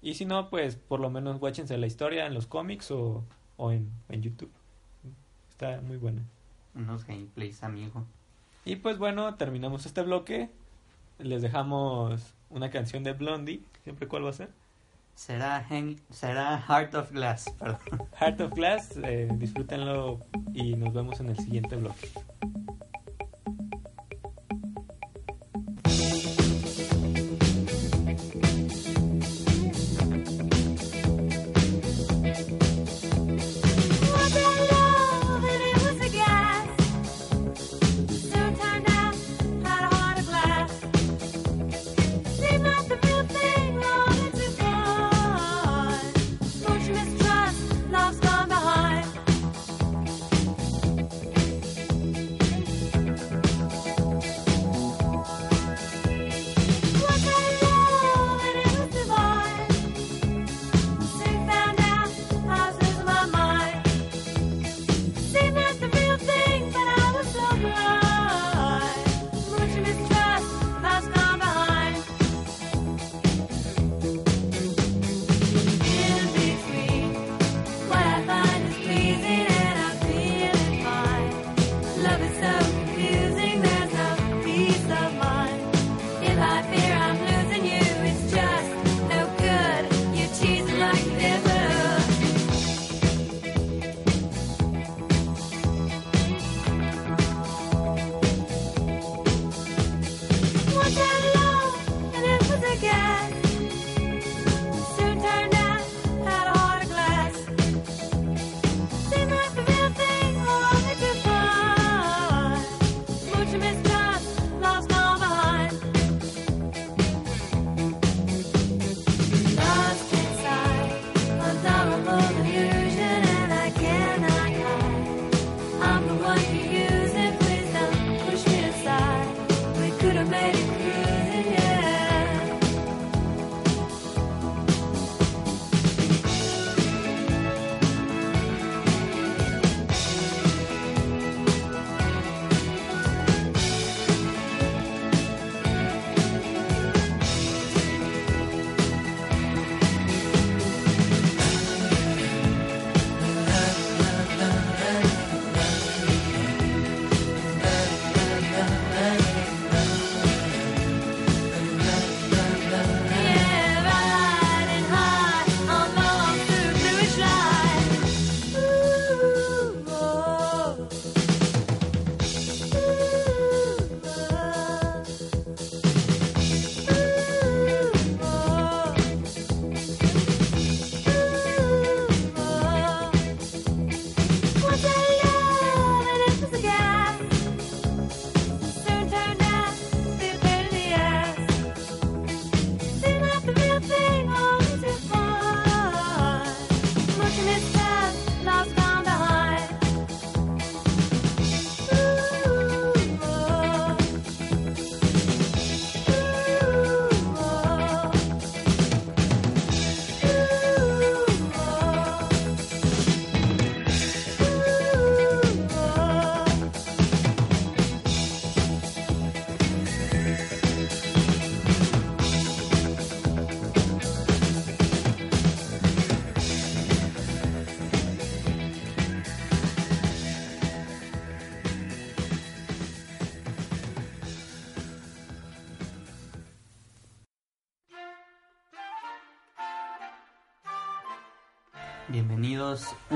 [0.03, 3.25] Y si no, pues por lo menos watchense la historia en los cómics o,
[3.57, 4.53] o en, en YouTube.
[5.51, 6.23] Está muy buena.
[6.75, 8.05] Unos gameplays, amigo.
[8.65, 10.51] Y pues bueno, terminamos este bloque.
[11.19, 13.63] Les dejamos una canción de Blondie.
[13.85, 14.51] ¿Siempre cuál va a ser?
[15.17, 17.79] Será, Hen- será Heart of Glass, perdón.
[18.21, 18.97] Heart of Glass.
[19.03, 20.21] eh, disfrútenlo
[20.53, 22.11] y nos vemos en el siguiente bloque.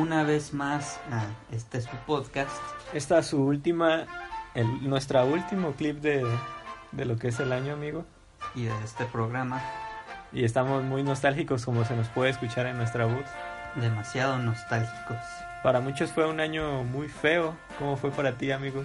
[0.00, 2.50] Una vez más a este su podcast.
[2.92, 4.06] Esta es su última,
[4.54, 6.26] el, nuestra último clip de,
[6.92, 8.04] de lo que es el año, amigo.
[8.54, 9.60] y de este programa
[10.32, 13.26] Y estamos muy nostálgicos como se nos puede escuchar en nuestra voz.
[13.76, 15.18] demasiado nostálgicos.
[15.62, 17.54] Para muchos fue un año muy feo.
[17.78, 18.84] ¿Cómo fue para ti, amigo?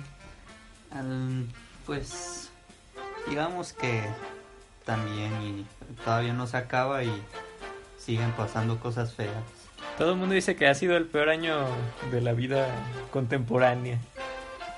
[1.86, 2.50] Pues
[3.30, 4.04] digamos que
[4.86, 5.66] también y
[6.04, 7.24] todavía no se acaba y
[7.98, 9.44] siguen pasando cosas feas.
[9.98, 11.68] Todo el mundo dice que ha sido el peor año
[12.12, 12.68] de la vida
[13.12, 13.98] contemporánea.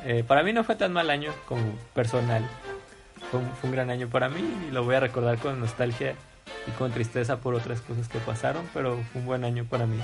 [0.06, 2.48] Eh, para mí no fue tan mal año como personal.
[3.32, 6.14] Fue un, fue un gran año para mí y lo voy a recordar con nostalgia
[6.68, 10.00] y con tristeza por otras cosas que pasaron, pero fue un buen año para mí.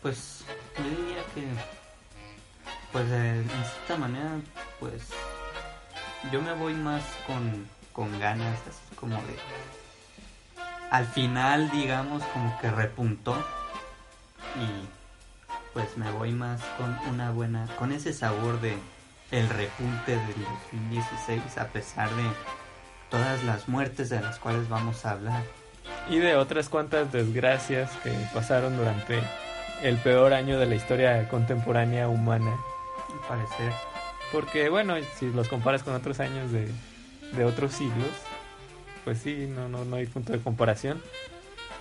[0.00, 0.44] Pues
[0.78, 1.44] yo diría que
[2.92, 4.30] pues de, en cierta manera
[4.80, 5.10] pues
[6.32, 9.36] yo me voy más con, con ganas así como de
[10.94, 13.34] al final digamos como que repuntó
[14.54, 14.86] y
[15.72, 18.78] pues me voy más con una buena con ese sabor de
[19.32, 22.22] el repunte del 2016 a pesar de
[23.10, 25.42] todas las muertes de las cuales vamos a hablar
[26.08, 29.20] Y de otras cuantas desgracias que pasaron durante
[29.82, 32.52] el peor año de la historia contemporánea humana.
[33.12, 33.72] al parecer
[34.30, 36.70] Porque bueno, si los comparas con otros años de,
[37.32, 38.12] de otros siglos,
[39.04, 41.00] pues sí, no, no, no hay punto de comparación.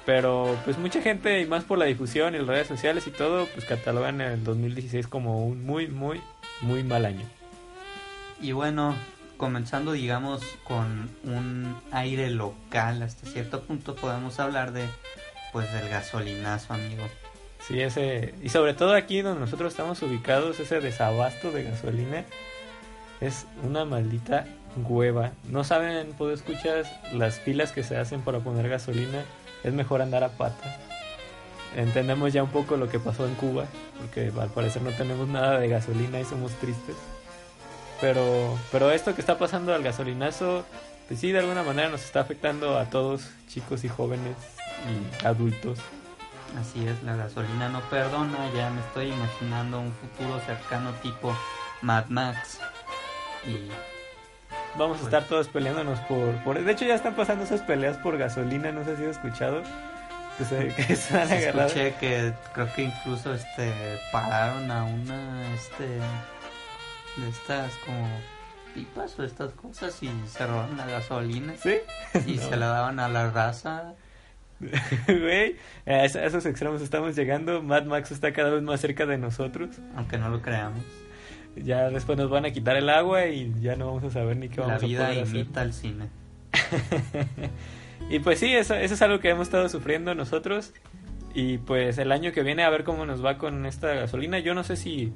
[0.06, 3.46] Pero pues mucha gente, y más por la difusión y las redes sociales y todo,
[3.48, 6.22] pues catalogan el 2016 como un muy, muy,
[6.62, 7.26] muy mal año.
[8.42, 8.96] Y bueno,
[9.38, 14.86] comenzando digamos con un aire local hasta cierto punto podemos hablar de
[15.54, 17.04] pues del gasolinazo, amigo.
[17.66, 22.26] Sí, ese, y sobre todo aquí donde nosotros estamos ubicados, ese desabasto de gasolina
[23.22, 24.46] es una maldita
[24.78, 25.32] hueva.
[25.50, 29.24] No saben, puedo escuchar las filas que se hacen para poner gasolina.
[29.64, 30.78] Es mejor andar a pata.
[31.76, 33.66] Entendemos ya un poco lo que pasó en Cuba,
[34.00, 36.96] porque al parecer no tenemos nada de gasolina y somos tristes.
[38.00, 40.66] Pero, pero esto que está pasando al gasolinazo,
[41.08, 44.36] pues sí, de alguna manera nos está afectando a todos, chicos y jóvenes
[44.90, 45.80] y adultos.
[46.60, 51.36] Así es, la gasolina no perdona, ya me estoy imaginando un futuro cercano tipo
[51.82, 52.60] Mad Max.
[53.48, 53.70] Y
[54.78, 56.64] Vamos a Pues- estar todos peleándonos por, por...
[56.64, 59.62] De hecho ya están pasando esas peleas por gasolina, no sé si has escuchado.
[60.38, 61.68] Que se, que se han agarrado.
[61.68, 63.72] escuché que creo que incluso este
[64.12, 68.08] pararon a una este de estas como
[68.74, 71.76] pipas o estas cosas y se robaron la gasolina ¿Sí?
[72.26, 72.42] y No.
[72.50, 73.94] se la daban a la raza.
[75.08, 77.62] Güey, a esos extremos estamos llegando.
[77.62, 79.70] Mad Max está cada vez más cerca de nosotros.
[79.96, 80.84] aunque no lo creamos.
[81.56, 84.50] Ya después nos van a quitar el agua y ya no vamos a saber ni
[84.50, 85.36] qué La vamos a vida poder hacer.
[85.36, 86.10] imita al cine.
[88.10, 90.74] y pues sí, eso, eso es algo que hemos estado sufriendo nosotros.
[91.36, 94.40] Y pues el año que viene a ver cómo nos va con esta gasolina.
[94.40, 95.14] Yo no sé si,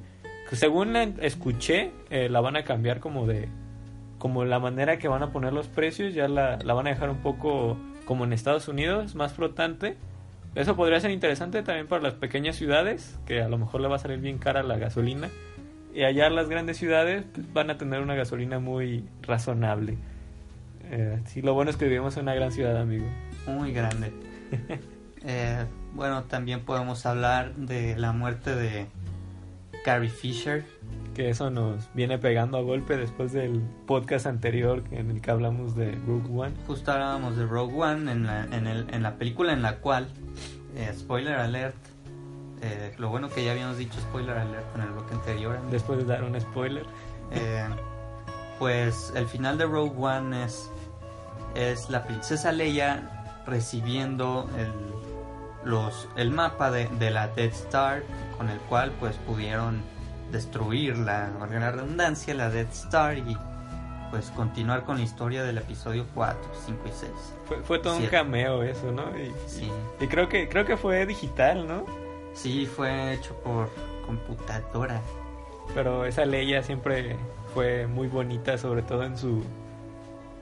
[0.52, 3.48] según la- escuché, eh, la van a cambiar como de,
[4.18, 7.10] como la manera que van a poner los precios, ya la, la van a dejar
[7.10, 9.96] un poco como en Estados Unidos, más flotante.
[10.54, 13.96] Eso podría ser interesante también para las pequeñas ciudades, que a lo mejor le va
[13.96, 15.28] a salir bien cara la gasolina.
[15.98, 19.98] Y allá las grandes ciudades pues, van a tener una gasolina muy razonable.
[20.90, 23.06] Eh, sí, lo bueno es que vivimos en una gran ciudad, amigo.
[23.48, 24.12] Muy grande.
[25.24, 28.86] Eh, bueno, también podemos hablar de la muerte de
[29.84, 30.64] Carrie Fisher.
[31.12, 35.74] Que eso nos viene pegando a golpe después del podcast anterior en el que hablamos
[35.74, 36.54] de Rogue One.
[36.68, 40.06] Justo hablábamos de Rogue One en la, en el- en la película en la cual,
[40.76, 41.74] eh, spoiler alert,
[42.62, 46.04] eh, lo bueno que ya habíamos dicho spoiler alert en el bloque anterior, Después de
[46.04, 46.84] dar un spoiler.
[47.30, 47.66] eh,
[48.58, 50.68] pues el final de Rogue One es,
[51.54, 58.02] es la princesa Leia recibiendo el, los, el mapa de, de la Death Star
[58.36, 59.80] con el cual pues pudieron
[60.32, 63.36] destruir la, la redundancia, la Death Star y
[64.10, 67.12] pues continuar con la historia del episodio 4, 5 y 6.
[67.46, 69.04] Fue, fue todo un cameo eso, ¿no?
[69.18, 69.70] Y, Sí.
[70.00, 71.84] y creo que creo que fue digital, ¿no?
[72.38, 73.68] Sí, fue hecho por
[74.06, 75.00] computadora.
[75.74, 77.16] Pero esa Leia siempre
[77.52, 79.42] fue muy bonita, sobre todo en su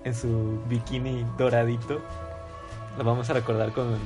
[0.05, 2.01] en su bikini doradito.
[2.99, 3.97] Lo vamos a recordar con,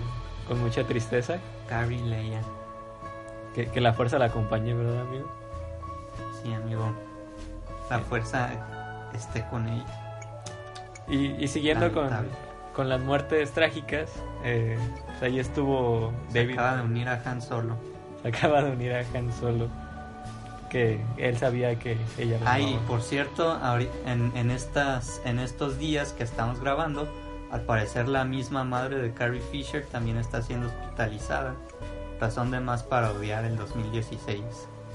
[0.46, 1.38] con mucha tristeza.
[1.68, 2.40] Carrie Leia.
[3.56, 5.28] Que, que la fuerza la acompañe, ¿verdad, amigo?
[6.40, 6.92] Sí, amigo.
[7.90, 8.50] La fuerza
[9.12, 9.84] esté con ella.
[11.08, 12.30] Y, y siguiendo con, Lamentable.
[12.30, 12.49] con
[12.88, 14.10] las muertes trágicas,
[14.44, 16.52] eh, pues ahí estuvo Se David.
[16.54, 17.76] acaba de unir a Han Solo.
[18.22, 19.68] se acaba de unir a Han Solo.
[20.70, 22.86] Que él sabía que ella lo Ay, amaba.
[22.86, 23.58] por cierto,
[24.06, 27.08] en, estas, en estos días que estamos grabando,
[27.50, 31.54] al parecer la misma madre de Carrie Fisher también está siendo hospitalizada.
[32.20, 34.42] razón de más para odiar el 2016.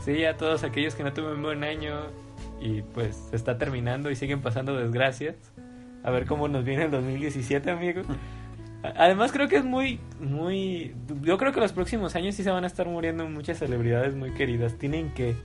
[0.05, 1.95] Sí, a todos aquellos que no tuvieron un buen año
[2.61, 5.35] y pues se está terminando y siguen pasando desgracias.
[6.05, 8.03] A ver cómo nos viene el 2017, amigo.
[8.83, 10.93] Además creo que es muy, muy...
[11.23, 14.31] Yo creo que los próximos años sí se van a estar muriendo muchas celebridades muy
[14.31, 14.75] queridas.
[14.75, 15.35] Tienen que...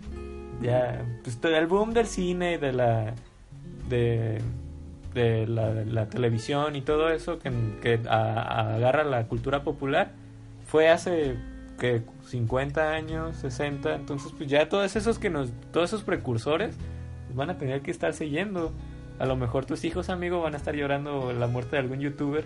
[0.60, 1.02] Ya...
[1.22, 3.14] Pues el boom del cine, de la...
[3.88, 4.42] De,
[5.14, 7.50] de la, televisión y todo eso que,
[7.80, 10.12] que agarra la cultura popular
[10.66, 11.36] fue hace
[11.78, 16.76] que 50 años, 60, entonces pues ya todos esos que nos todos esos precursores
[17.26, 18.72] pues, van a tener que estar siguiendo.
[19.20, 22.44] A lo mejor tus hijos, amigo, van a estar llorando la muerte de algún youtuber.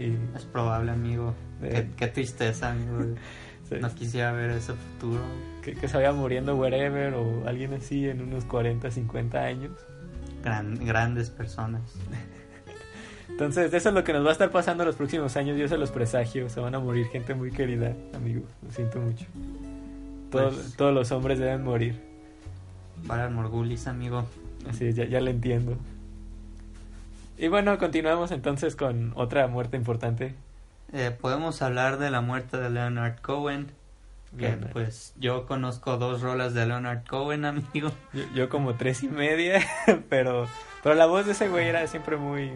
[0.00, 1.34] Y Es probable, amigo.
[1.62, 1.70] Eh.
[1.70, 2.98] Qué, qué tristeza, amigo.
[3.68, 5.20] sí, No quisiera ver ese futuro.
[5.62, 9.72] que, que se vaya muriendo wherever o alguien así en unos 40, 50 años.
[10.44, 11.82] Gran- grandes personas.
[13.28, 15.58] Entonces, eso es lo que nos va a estar pasando los próximos años.
[15.58, 16.48] Yo se los presagio.
[16.48, 18.42] Se van a morir gente muy querida, amigo.
[18.62, 19.26] Lo siento mucho.
[20.30, 22.00] Todos, Pues- todos los hombres deben morir.
[23.08, 24.24] Para Morgulis, amigo.
[24.68, 25.76] Así es, ya, ya le entiendo.
[27.38, 30.34] Y bueno, continuamos entonces con otra muerte importante.
[30.92, 33.70] Eh, podemos hablar de la muerte de Leonard Cohen.
[34.36, 34.72] Que Leonard.
[34.72, 37.92] pues yo conozco dos rolas de Leonard Cohen, amigo.
[38.12, 39.60] Yo, yo como tres y media,
[40.08, 40.46] pero,
[40.82, 42.52] pero la voz de ese güey era siempre muy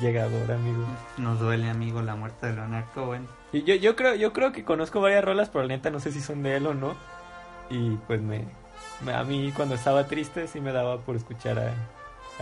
[0.00, 0.84] llegadora, amigo.
[1.18, 3.26] Nos duele, amigo, la muerte de Leonard Cohen.
[3.52, 6.10] Y yo, yo creo, yo creo que conozco varias rolas, pero la neta no sé
[6.12, 6.94] si son de él o no.
[7.68, 8.44] Y pues me-
[9.10, 11.72] a mí cuando estaba triste sí me daba por escuchar a,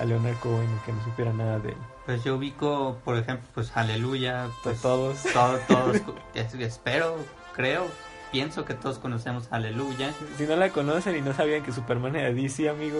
[0.00, 1.76] a Leonard Cohen que no supiera nada de él.
[2.06, 4.48] Pues yo ubico, por ejemplo, pues Aleluya.
[4.62, 5.22] Pues todos.
[5.32, 5.96] todo- todos,
[6.34, 7.16] es- espero,
[7.54, 7.86] creo,
[8.32, 10.12] pienso que todos conocemos Aleluya.
[10.36, 12.98] Si no la conocen y no sabían que Superman era DC, amigo,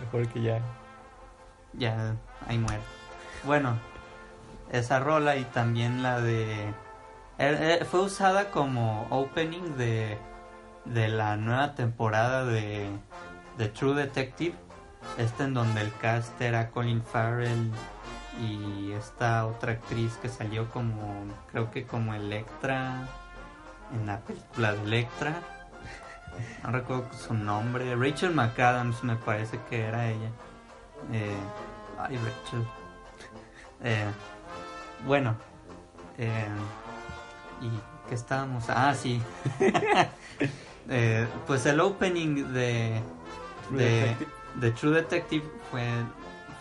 [0.00, 0.60] mejor que ya.
[1.72, 2.16] Ya,
[2.48, 2.80] ahí muere.
[3.44, 3.76] Bueno,
[4.72, 6.64] esa rola y también la de...
[6.64, 6.72] eh,
[7.38, 10.18] eh, fue usada como opening de,
[10.84, 12.88] de la nueva temporada de,
[13.58, 14.54] de True Detective.
[15.18, 17.70] Este en donde el cast era Colin Farrell
[18.40, 23.06] y esta otra actriz que salió como, creo que como Electra
[23.92, 25.34] en la película de Electra.
[26.62, 27.94] No recuerdo su nombre.
[27.96, 30.30] Rachel McAdams me parece que era ella.
[31.12, 31.34] Eh,
[31.98, 32.66] ay, Rachel.
[33.82, 34.10] Eh,
[35.06, 35.34] bueno.
[36.18, 36.46] eh,
[37.60, 37.70] ¿Y
[38.08, 38.64] qué estábamos?
[38.68, 39.20] Ah, sí.
[40.90, 43.00] Eh, pues el opening de,
[43.68, 44.30] True de, Detective.
[44.56, 45.84] de True Detective fue,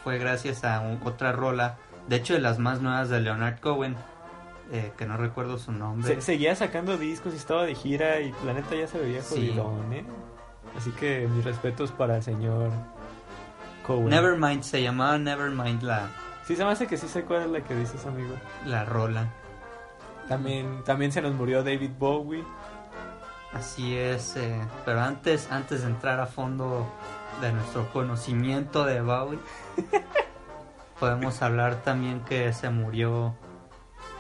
[0.04, 1.78] fue gracias a un- otra rola.
[2.08, 3.96] De hecho, de las más nuevas de Leonard Cohen.
[4.72, 6.14] eh, que no recuerdo su nombre.
[6.14, 9.48] Se- seguía sacando discos y estaba de gira y la neta ya se veía Sí.
[9.50, 10.06] jodidón, ¿eh?
[10.78, 12.70] Así que mis respetos para el señor
[13.88, 14.10] Cohen.
[14.10, 16.10] Nevermind, se llamaba Nevermind la,
[16.46, 18.36] Sí, se me hace que sí sé cuál es la que dices, amigo.
[18.68, 19.28] la rola.
[20.28, 22.44] También, también se nos murió David Bowie.
[23.54, 26.88] Así es, eh, pero antes, antes de entrar a fondo
[27.42, 29.40] de nuestro conocimiento de Bowie,
[31.00, 33.34] podemos hablar también que se murió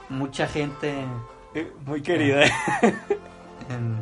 [0.09, 1.05] mucha gente
[1.53, 2.45] Eh, Muy querida.
[3.69, 3.97] en,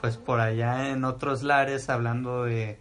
[0.00, 2.78] pues por allá en otros lares hablando de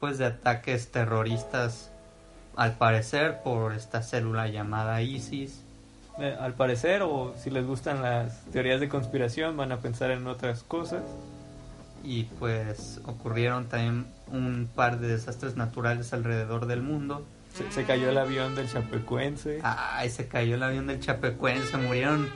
[0.00, 1.92] pues de ataques terroristas
[2.56, 5.62] al parecer por esta célula llamada ISIS.
[6.20, 10.26] Eh, al parecer, o si les gustan las teorías de conspiración, van a pensar en
[10.26, 11.02] otras cosas.
[12.02, 17.26] y pues ocurrieron también un par de desastres naturales alrededor del mundo.
[17.54, 19.60] Se, se cayó el avión del Chapecuense.
[19.62, 22.28] Ay, se cayó el avión del Chapecuense, murieron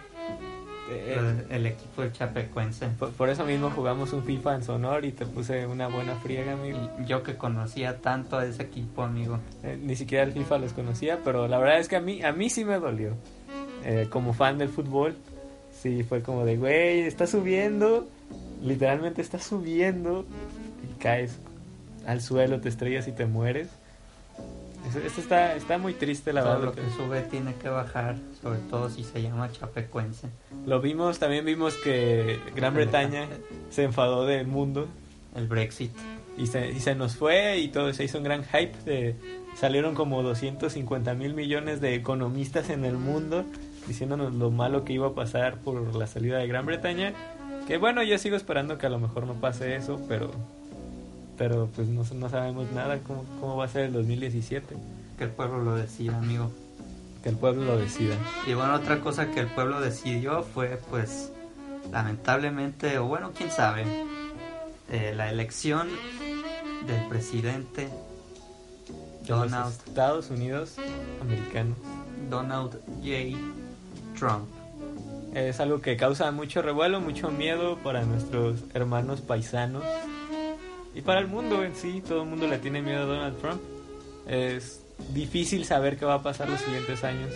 [0.91, 1.17] Eh,
[1.49, 2.89] el, el equipo del Chapecuense.
[2.99, 6.53] por, por eso mismo jugamos un FIFA en Sonor y te puse una buena friega,
[6.53, 6.79] amigo.
[7.07, 9.39] Yo que conocía tanto a ese equipo, amigo.
[9.63, 12.33] Eh, ni siquiera el FIFA los conocía, pero la verdad es que a mí, a
[12.33, 13.15] mí sí me dolió.
[13.85, 15.15] Eh, como fan del fútbol,
[15.83, 18.07] sí fue como de, güey, está subiendo,
[18.63, 20.25] literalmente está subiendo
[20.83, 21.39] y caes
[22.07, 23.69] al suelo, te estrellas y te mueres.
[25.05, 26.65] Esto está, está muy triste, la Todo verdad.
[26.67, 30.29] lo que sube tiene que bajar, sobre todo si se llama Chapecuense.
[30.67, 33.27] Lo vimos, también vimos que Gran Bretaña
[33.71, 34.87] se enfadó del mundo
[35.35, 35.91] El Brexit.
[36.37, 38.75] y se, y se nos fue y todo se hizo un gran hype.
[38.85, 39.17] De,
[39.57, 43.45] salieron como 250 mil millones de economistas en el mundo
[43.87, 47.13] diciéndonos lo malo que iba a pasar por la salida de Gran Bretaña.
[47.67, 50.31] Que bueno, yo sigo esperando que a lo mejor no pase eso, pero
[51.37, 54.77] pero pues no, no sabemos nada cómo, cómo va a ser el 2017.
[55.19, 56.51] Que el pueblo lo decida, amigo.
[57.23, 58.15] Que el pueblo lo decida.
[58.47, 61.33] Y bueno, otra cosa que el pueblo decidió fue, pues,
[61.91, 63.85] lamentablemente, o bueno, quién sabe,
[64.91, 65.89] eh, la elección
[66.87, 67.89] del presidente
[69.23, 69.53] De los
[69.87, 70.77] Estados Unidos
[71.23, 71.79] americanos.
[72.29, 73.39] Donald J.
[74.19, 74.45] Trump.
[75.35, 79.83] Es algo que causa mucho revuelo, mucho miedo para nuestros hermanos paisanos
[80.95, 82.03] y para el mundo en sí.
[82.07, 83.61] Todo el mundo le tiene miedo a Donald Trump.
[84.29, 84.81] Es
[85.13, 87.33] difícil saber qué va a pasar los siguientes años.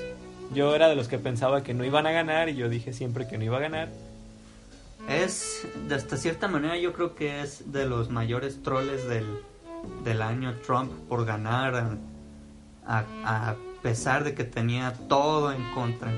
[0.54, 3.26] Yo era de los que pensaba que no iban a ganar y yo dije siempre
[3.26, 3.88] que no iba a ganar.
[5.08, 9.26] Es, de hasta cierta manera, yo creo que es de los mayores troles del,
[10.04, 11.96] del año Trump por ganar, a,
[12.86, 16.10] a- a pesar de que tenía todo en contra.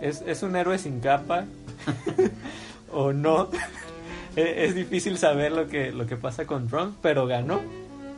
[0.00, 1.44] Es, es un héroe sin capa
[2.92, 3.48] o no.
[4.34, 7.60] E- es difícil saber lo que, lo que pasa con Trump, pero ganó.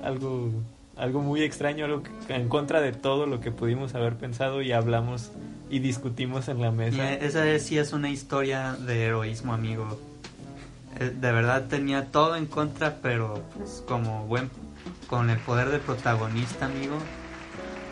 [0.05, 0.51] Algo,
[0.97, 4.71] algo muy extraño, algo que- en contra de todo lo que pudimos haber pensado y
[4.71, 5.33] hablamos
[5.71, 7.15] y discutimos en la mesa.
[7.15, 9.99] esa es- sí es una historia de heroísmo, amigo.
[11.01, 14.51] Eh, De verdad tenía todo en contra, pero pues como buen,
[15.09, 16.95] con el poder de protagonista, amigo,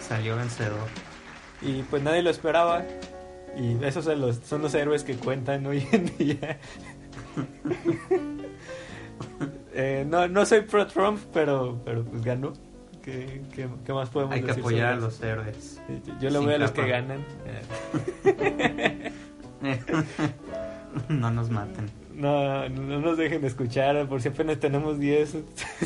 [0.06, 0.86] salió vencedor.
[1.60, 2.84] Y pues nadie lo esperaba.
[3.56, 6.58] Y esos son los, son los héroes que cuentan hoy en día.
[9.74, 12.52] Eh, no, no soy pro Trump, pero, pero pues ganó.
[13.02, 15.80] ¿Qué, qué, qué más podemos Hay que decir apoyar a los héroes.
[16.20, 17.24] Yo- sin voy a los que ganan.
[21.08, 21.86] No nos maten.
[22.14, 25.36] No, no nos dejen de escuchar, por si apenas tenemos 10,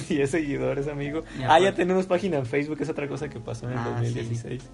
[0.09, 1.23] 10 seguidores, amigo.
[1.47, 4.69] Ah, ya tenemos página en Facebook, es otra cosa que pasó en el Ah, 2016.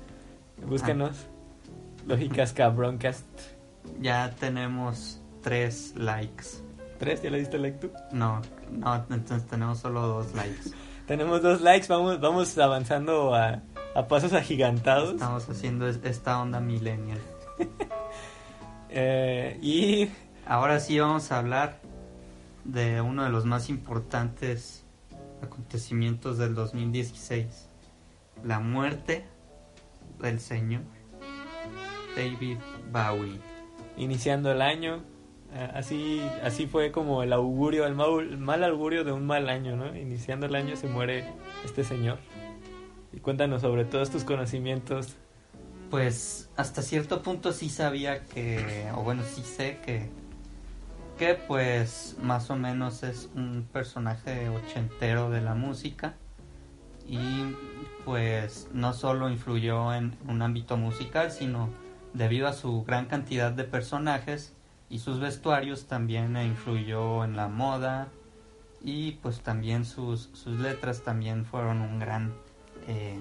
[0.67, 1.27] Búscanos.
[2.07, 3.25] Lógicas Cabroncast.
[4.01, 6.47] Ya tenemos tres likes.
[6.99, 7.23] ¿Tres?
[7.23, 7.91] ¿Ya le diste like tú?
[8.13, 8.41] No,
[8.71, 10.71] no, entonces tenemos solo dos likes.
[11.07, 13.61] Tenemos dos likes, vamos, vamos avanzando a,
[13.97, 15.15] a pasos agigantados.
[15.15, 17.19] Estamos haciendo es- esta onda millennial.
[18.95, 20.11] Eh, y
[20.47, 21.79] Ahora sí vamos a hablar
[22.65, 24.85] de uno de los más importantes
[25.43, 27.69] acontecimientos del 2016.
[28.45, 29.25] La muerte
[30.21, 30.83] del señor
[32.17, 32.59] David
[32.93, 33.41] Bowie.
[33.97, 35.03] iniciando el año,
[35.75, 39.77] así, así fue como el augurio, el mal, el mal augurio de un mal año,
[39.77, 39.95] ¿no?
[39.97, 41.25] Iniciando el año se muere
[41.65, 42.19] este señor.
[43.13, 45.17] Y cuéntanos sobre todos tus conocimientos.
[45.91, 50.09] Pues hasta cierto punto sí sabía que, o bueno, sí sé que,
[51.19, 56.15] que pues más o menos es un personaje ochentero de la música
[57.07, 57.55] y
[58.07, 61.69] pues no solo influyó en un ámbito musical, sino
[62.15, 64.55] debido a su gran cantidad de personajes
[64.91, 68.09] y sus vestuarios también influyó en la moda
[68.83, 72.33] y pues también sus, sus letras también fueron un gran,
[72.89, 73.19] eh,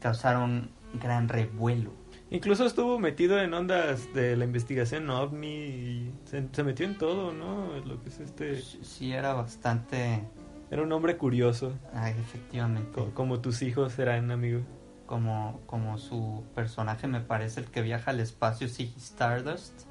[0.00, 0.70] causaron
[1.00, 1.90] gran revuelo.
[2.30, 7.32] Incluso estuvo metido en ondas de la investigación OVNI y se, se metió en todo,
[7.32, 7.68] ¿no?
[7.86, 8.60] Lo que es este...
[8.60, 10.24] Sí, era bastante.
[10.70, 12.90] Era un hombre curioso, Ay, efectivamente.
[12.92, 14.62] co- como tus hijos serán, amigo.
[15.06, 19.82] Como, como su personaje, me parece el que viaja al espacio, Ziggy Stardust.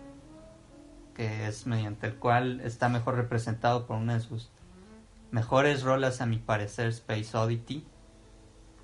[1.13, 4.49] Que es mediante el cual está mejor representado por una de sus
[5.29, 7.85] mejores rolas, a mi parecer, Space Oddity.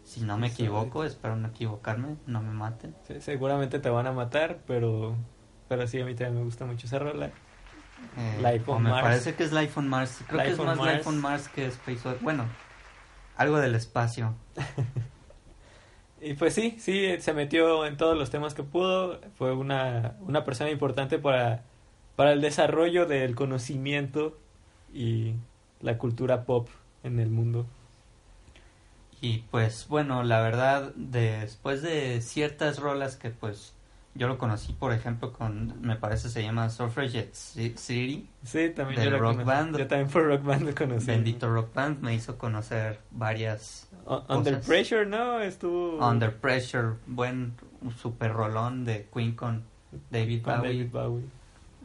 [0.04, 2.96] Si no me equivoco, espero no equivocarme, no me maten.
[3.08, 5.16] Sí, seguramente te van a matar, pero,
[5.68, 7.32] pero sí, a mí también me gusta mucho esa rola.
[8.18, 9.04] Eh, Life on me Mars.
[9.04, 10.24] parece que es Life on Mars.
[10.28, 10.98] Creo que es más Mars.
[10.98, 12.24] Life on Mars que Space Oddity.
[12.24, 12.46] Bueno,
[13.38, 14.36] algo del espacio.
[16.22, 19.20] Y pues sí, sí, se metió en todos los temas que pudo.
[19.38, 21.64] Fue una, una persona importante para,
[22.16, 24.38] para el desarrollo del conocimiento
[24.94, 25.36] y
[25.82, 26.68] la cultura pop
[27.04, 27.66] en el mundo.
[29.22, 33.74] Y pues bueno, la verdad, después de ciertas rolas que pues
[34.20, 39.02] yo lo conocí, por ejemplo, con, me parece se llama Suffragette Ci- City, Sí, también
[39.02, 39.48] yo la rock conocí.
[39.48, 39.78] band.
[39.78, 41.08] Yo también por rock band lo conocí.
[41.08, 44.68] Bendito Rock Band, me hizo conocer varias U- Under cosas.
[44.68, 45.40] Pressure, ¿no?
[45.42, 47.54] Estuvo Under Pressure, buen
[47.98, 49.64] super rolón de Queen con
[50.12, 50.68] David con Bowie.
[50.70, 51.26] David Bowie.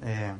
[0.03, 0.35] Eh,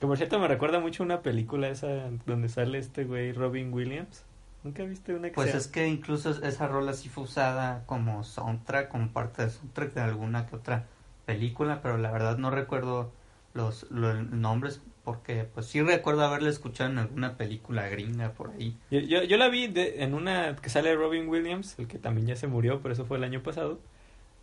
[0.00, 1.88] Que por cierto me recuerda mucho una película esa
[2.26, 4.24] donde sale este güey Robin Williams.
[4.64, 8.24] ¿Nunca viste una que pues sea- es que incluso esa rola sí fue usada como
[8.24, 10.86] soundtrack, como parte de soundtrack de alguna que otra
[11.24, 13.12] película, pero la verdad no recuerdo
[13.54, 18.76] los, los nombres porque pues sí recuerdo haberla escuchado en alguna película gringa por ahí.
[18.90, 22.36] Yo, yo, la vi de- en una que sale Robin Williams, el que también ya
[22.36, 23.80] se murió, pero eso fue el año pasado,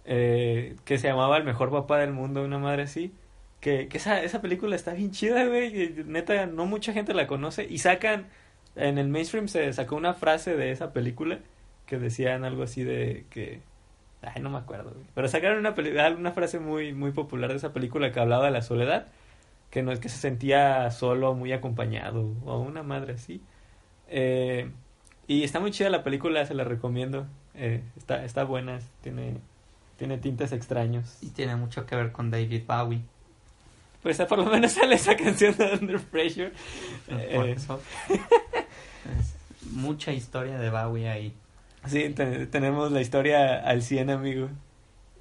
[0.05, 3.11] eh, que se llamaba El mejor papá del mundo, una madre así.
[3.59, 5.93] Que, que esa, esa película está bien chida, güey.
[6.05, 7.65] Neta, no mucha gente la conoce.
[7.69, 8.27] Y sacan,
[8.75, 11.39] en el mainstream se sacó una frase de esa película
[11.85, 13.61] que decían algo así de que...
[14.23, 15.05] Ay, no me acuerdo, güey.
[15.15, 18.51] Pero sacaron una, peli- una frase muy, muy popular de esa película que hablaba de
[18.51, 19.07] la soledad.
[19.71, 23.41] Que no es que se sentía solo, muy acompañado, o una madre así.
[24.09, 24.69] Eh,
[25.27, 27.25] y está muy chida la película, se la recomiendo.
[27.55, 29.37] Eh, está, está buena, tiene,
[29.97, 31.17] tiene tintes extraños.
[31.21, 33.01] Y tiene mucho que ver con David Bowie.
[34.03, 36.51] pues por lo menos sale esa canción de Under Pressure.
[37.07, 37.81] Por Eh, eso.
[39.19, 41.33] Es mucha historia de Bowie ahí.
[41.85, 44.49] Sí, te- tenemos la historia al 100, amigo.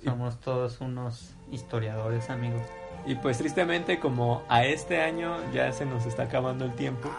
[0.05, 2.63] Somos todos unos historiadores, amigos.
[3.07, 7.11] Y pues tristemente como a este año ya se nos está acabando el tiempo,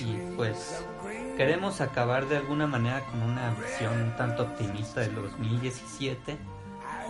[0.00, 0.84] Y pues
[1.36, 6.36] queremos acabar de alguna manera con una visión un tanto optimista del 2017.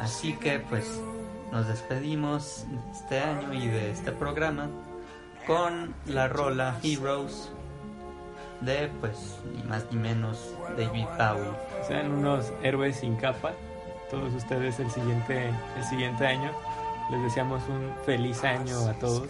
[0.01, 1.01] Así que pues
[1.53, 4.68] nos despedimos de este año y de este programa
[5.47, 7.53] con la rola Heroes
[8.65, 11.51] de pues ni más ni menos David Bowie.
[11.87, 13.53] sean unos héroes sin capa,
[14.11, 16.51] todos ustedes el siguiente, el siguiente año.
[17.11, 19.29] Les deseamos un feliz año a todos,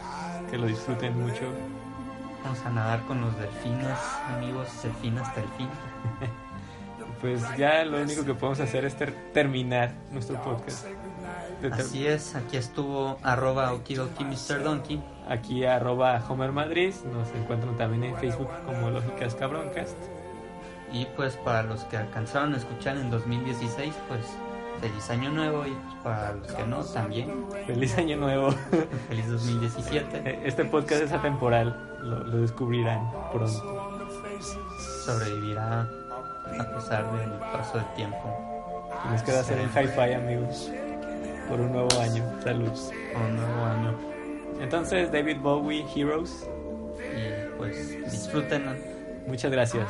[0.50, 1.42] que lo disfruten mucho.
[2.44, 3.98] Vamos a nadar con los delfines,
[4.36, 5.68] amigos, el fin hasta el fin.
[7.20, 10.84] Pues ya lo único que podemos hacer es ter- terminar nuestro podcast.
[11.70, 14.62] Ter- Así es, aquí estuvo arroba okidoki Mr.
[14.62, 15.02] Donkey.
[15.28, 19.96] Aquí arroba Homer Madrid, nos encuentran también en Facebook como Lógicas Cabroncast.
[20.92, 24.20] Y pues para los que alcanzaron a escuchar en 2016, pues
[24.80, 28.50] feliz año nuevo y pues, para los que no, también Feliz año nuevo.
[29.08, 30.40] feliz 2017.
[30.46, 33.80] Este podcast es atemporal, lo, lo descubrirán pronto.
[35.04, 35.88] Sobrevivirá
[36.60, 38.90] a pesar del paso del tiempo.
[39.10, 40.70] Nos queda hacer un hi-fi, amigos,
[41.48, 42.24] por un nuevo año.
[42.42, 42.70] Salud.
[43.12, 43.94] Por un nuevo año.
[44.60, 46.48] Entonces, David Bowie, Heroes,
[46.98, 48.64] Y pues disfruten.
[49.26, 49.88] muchas gracias.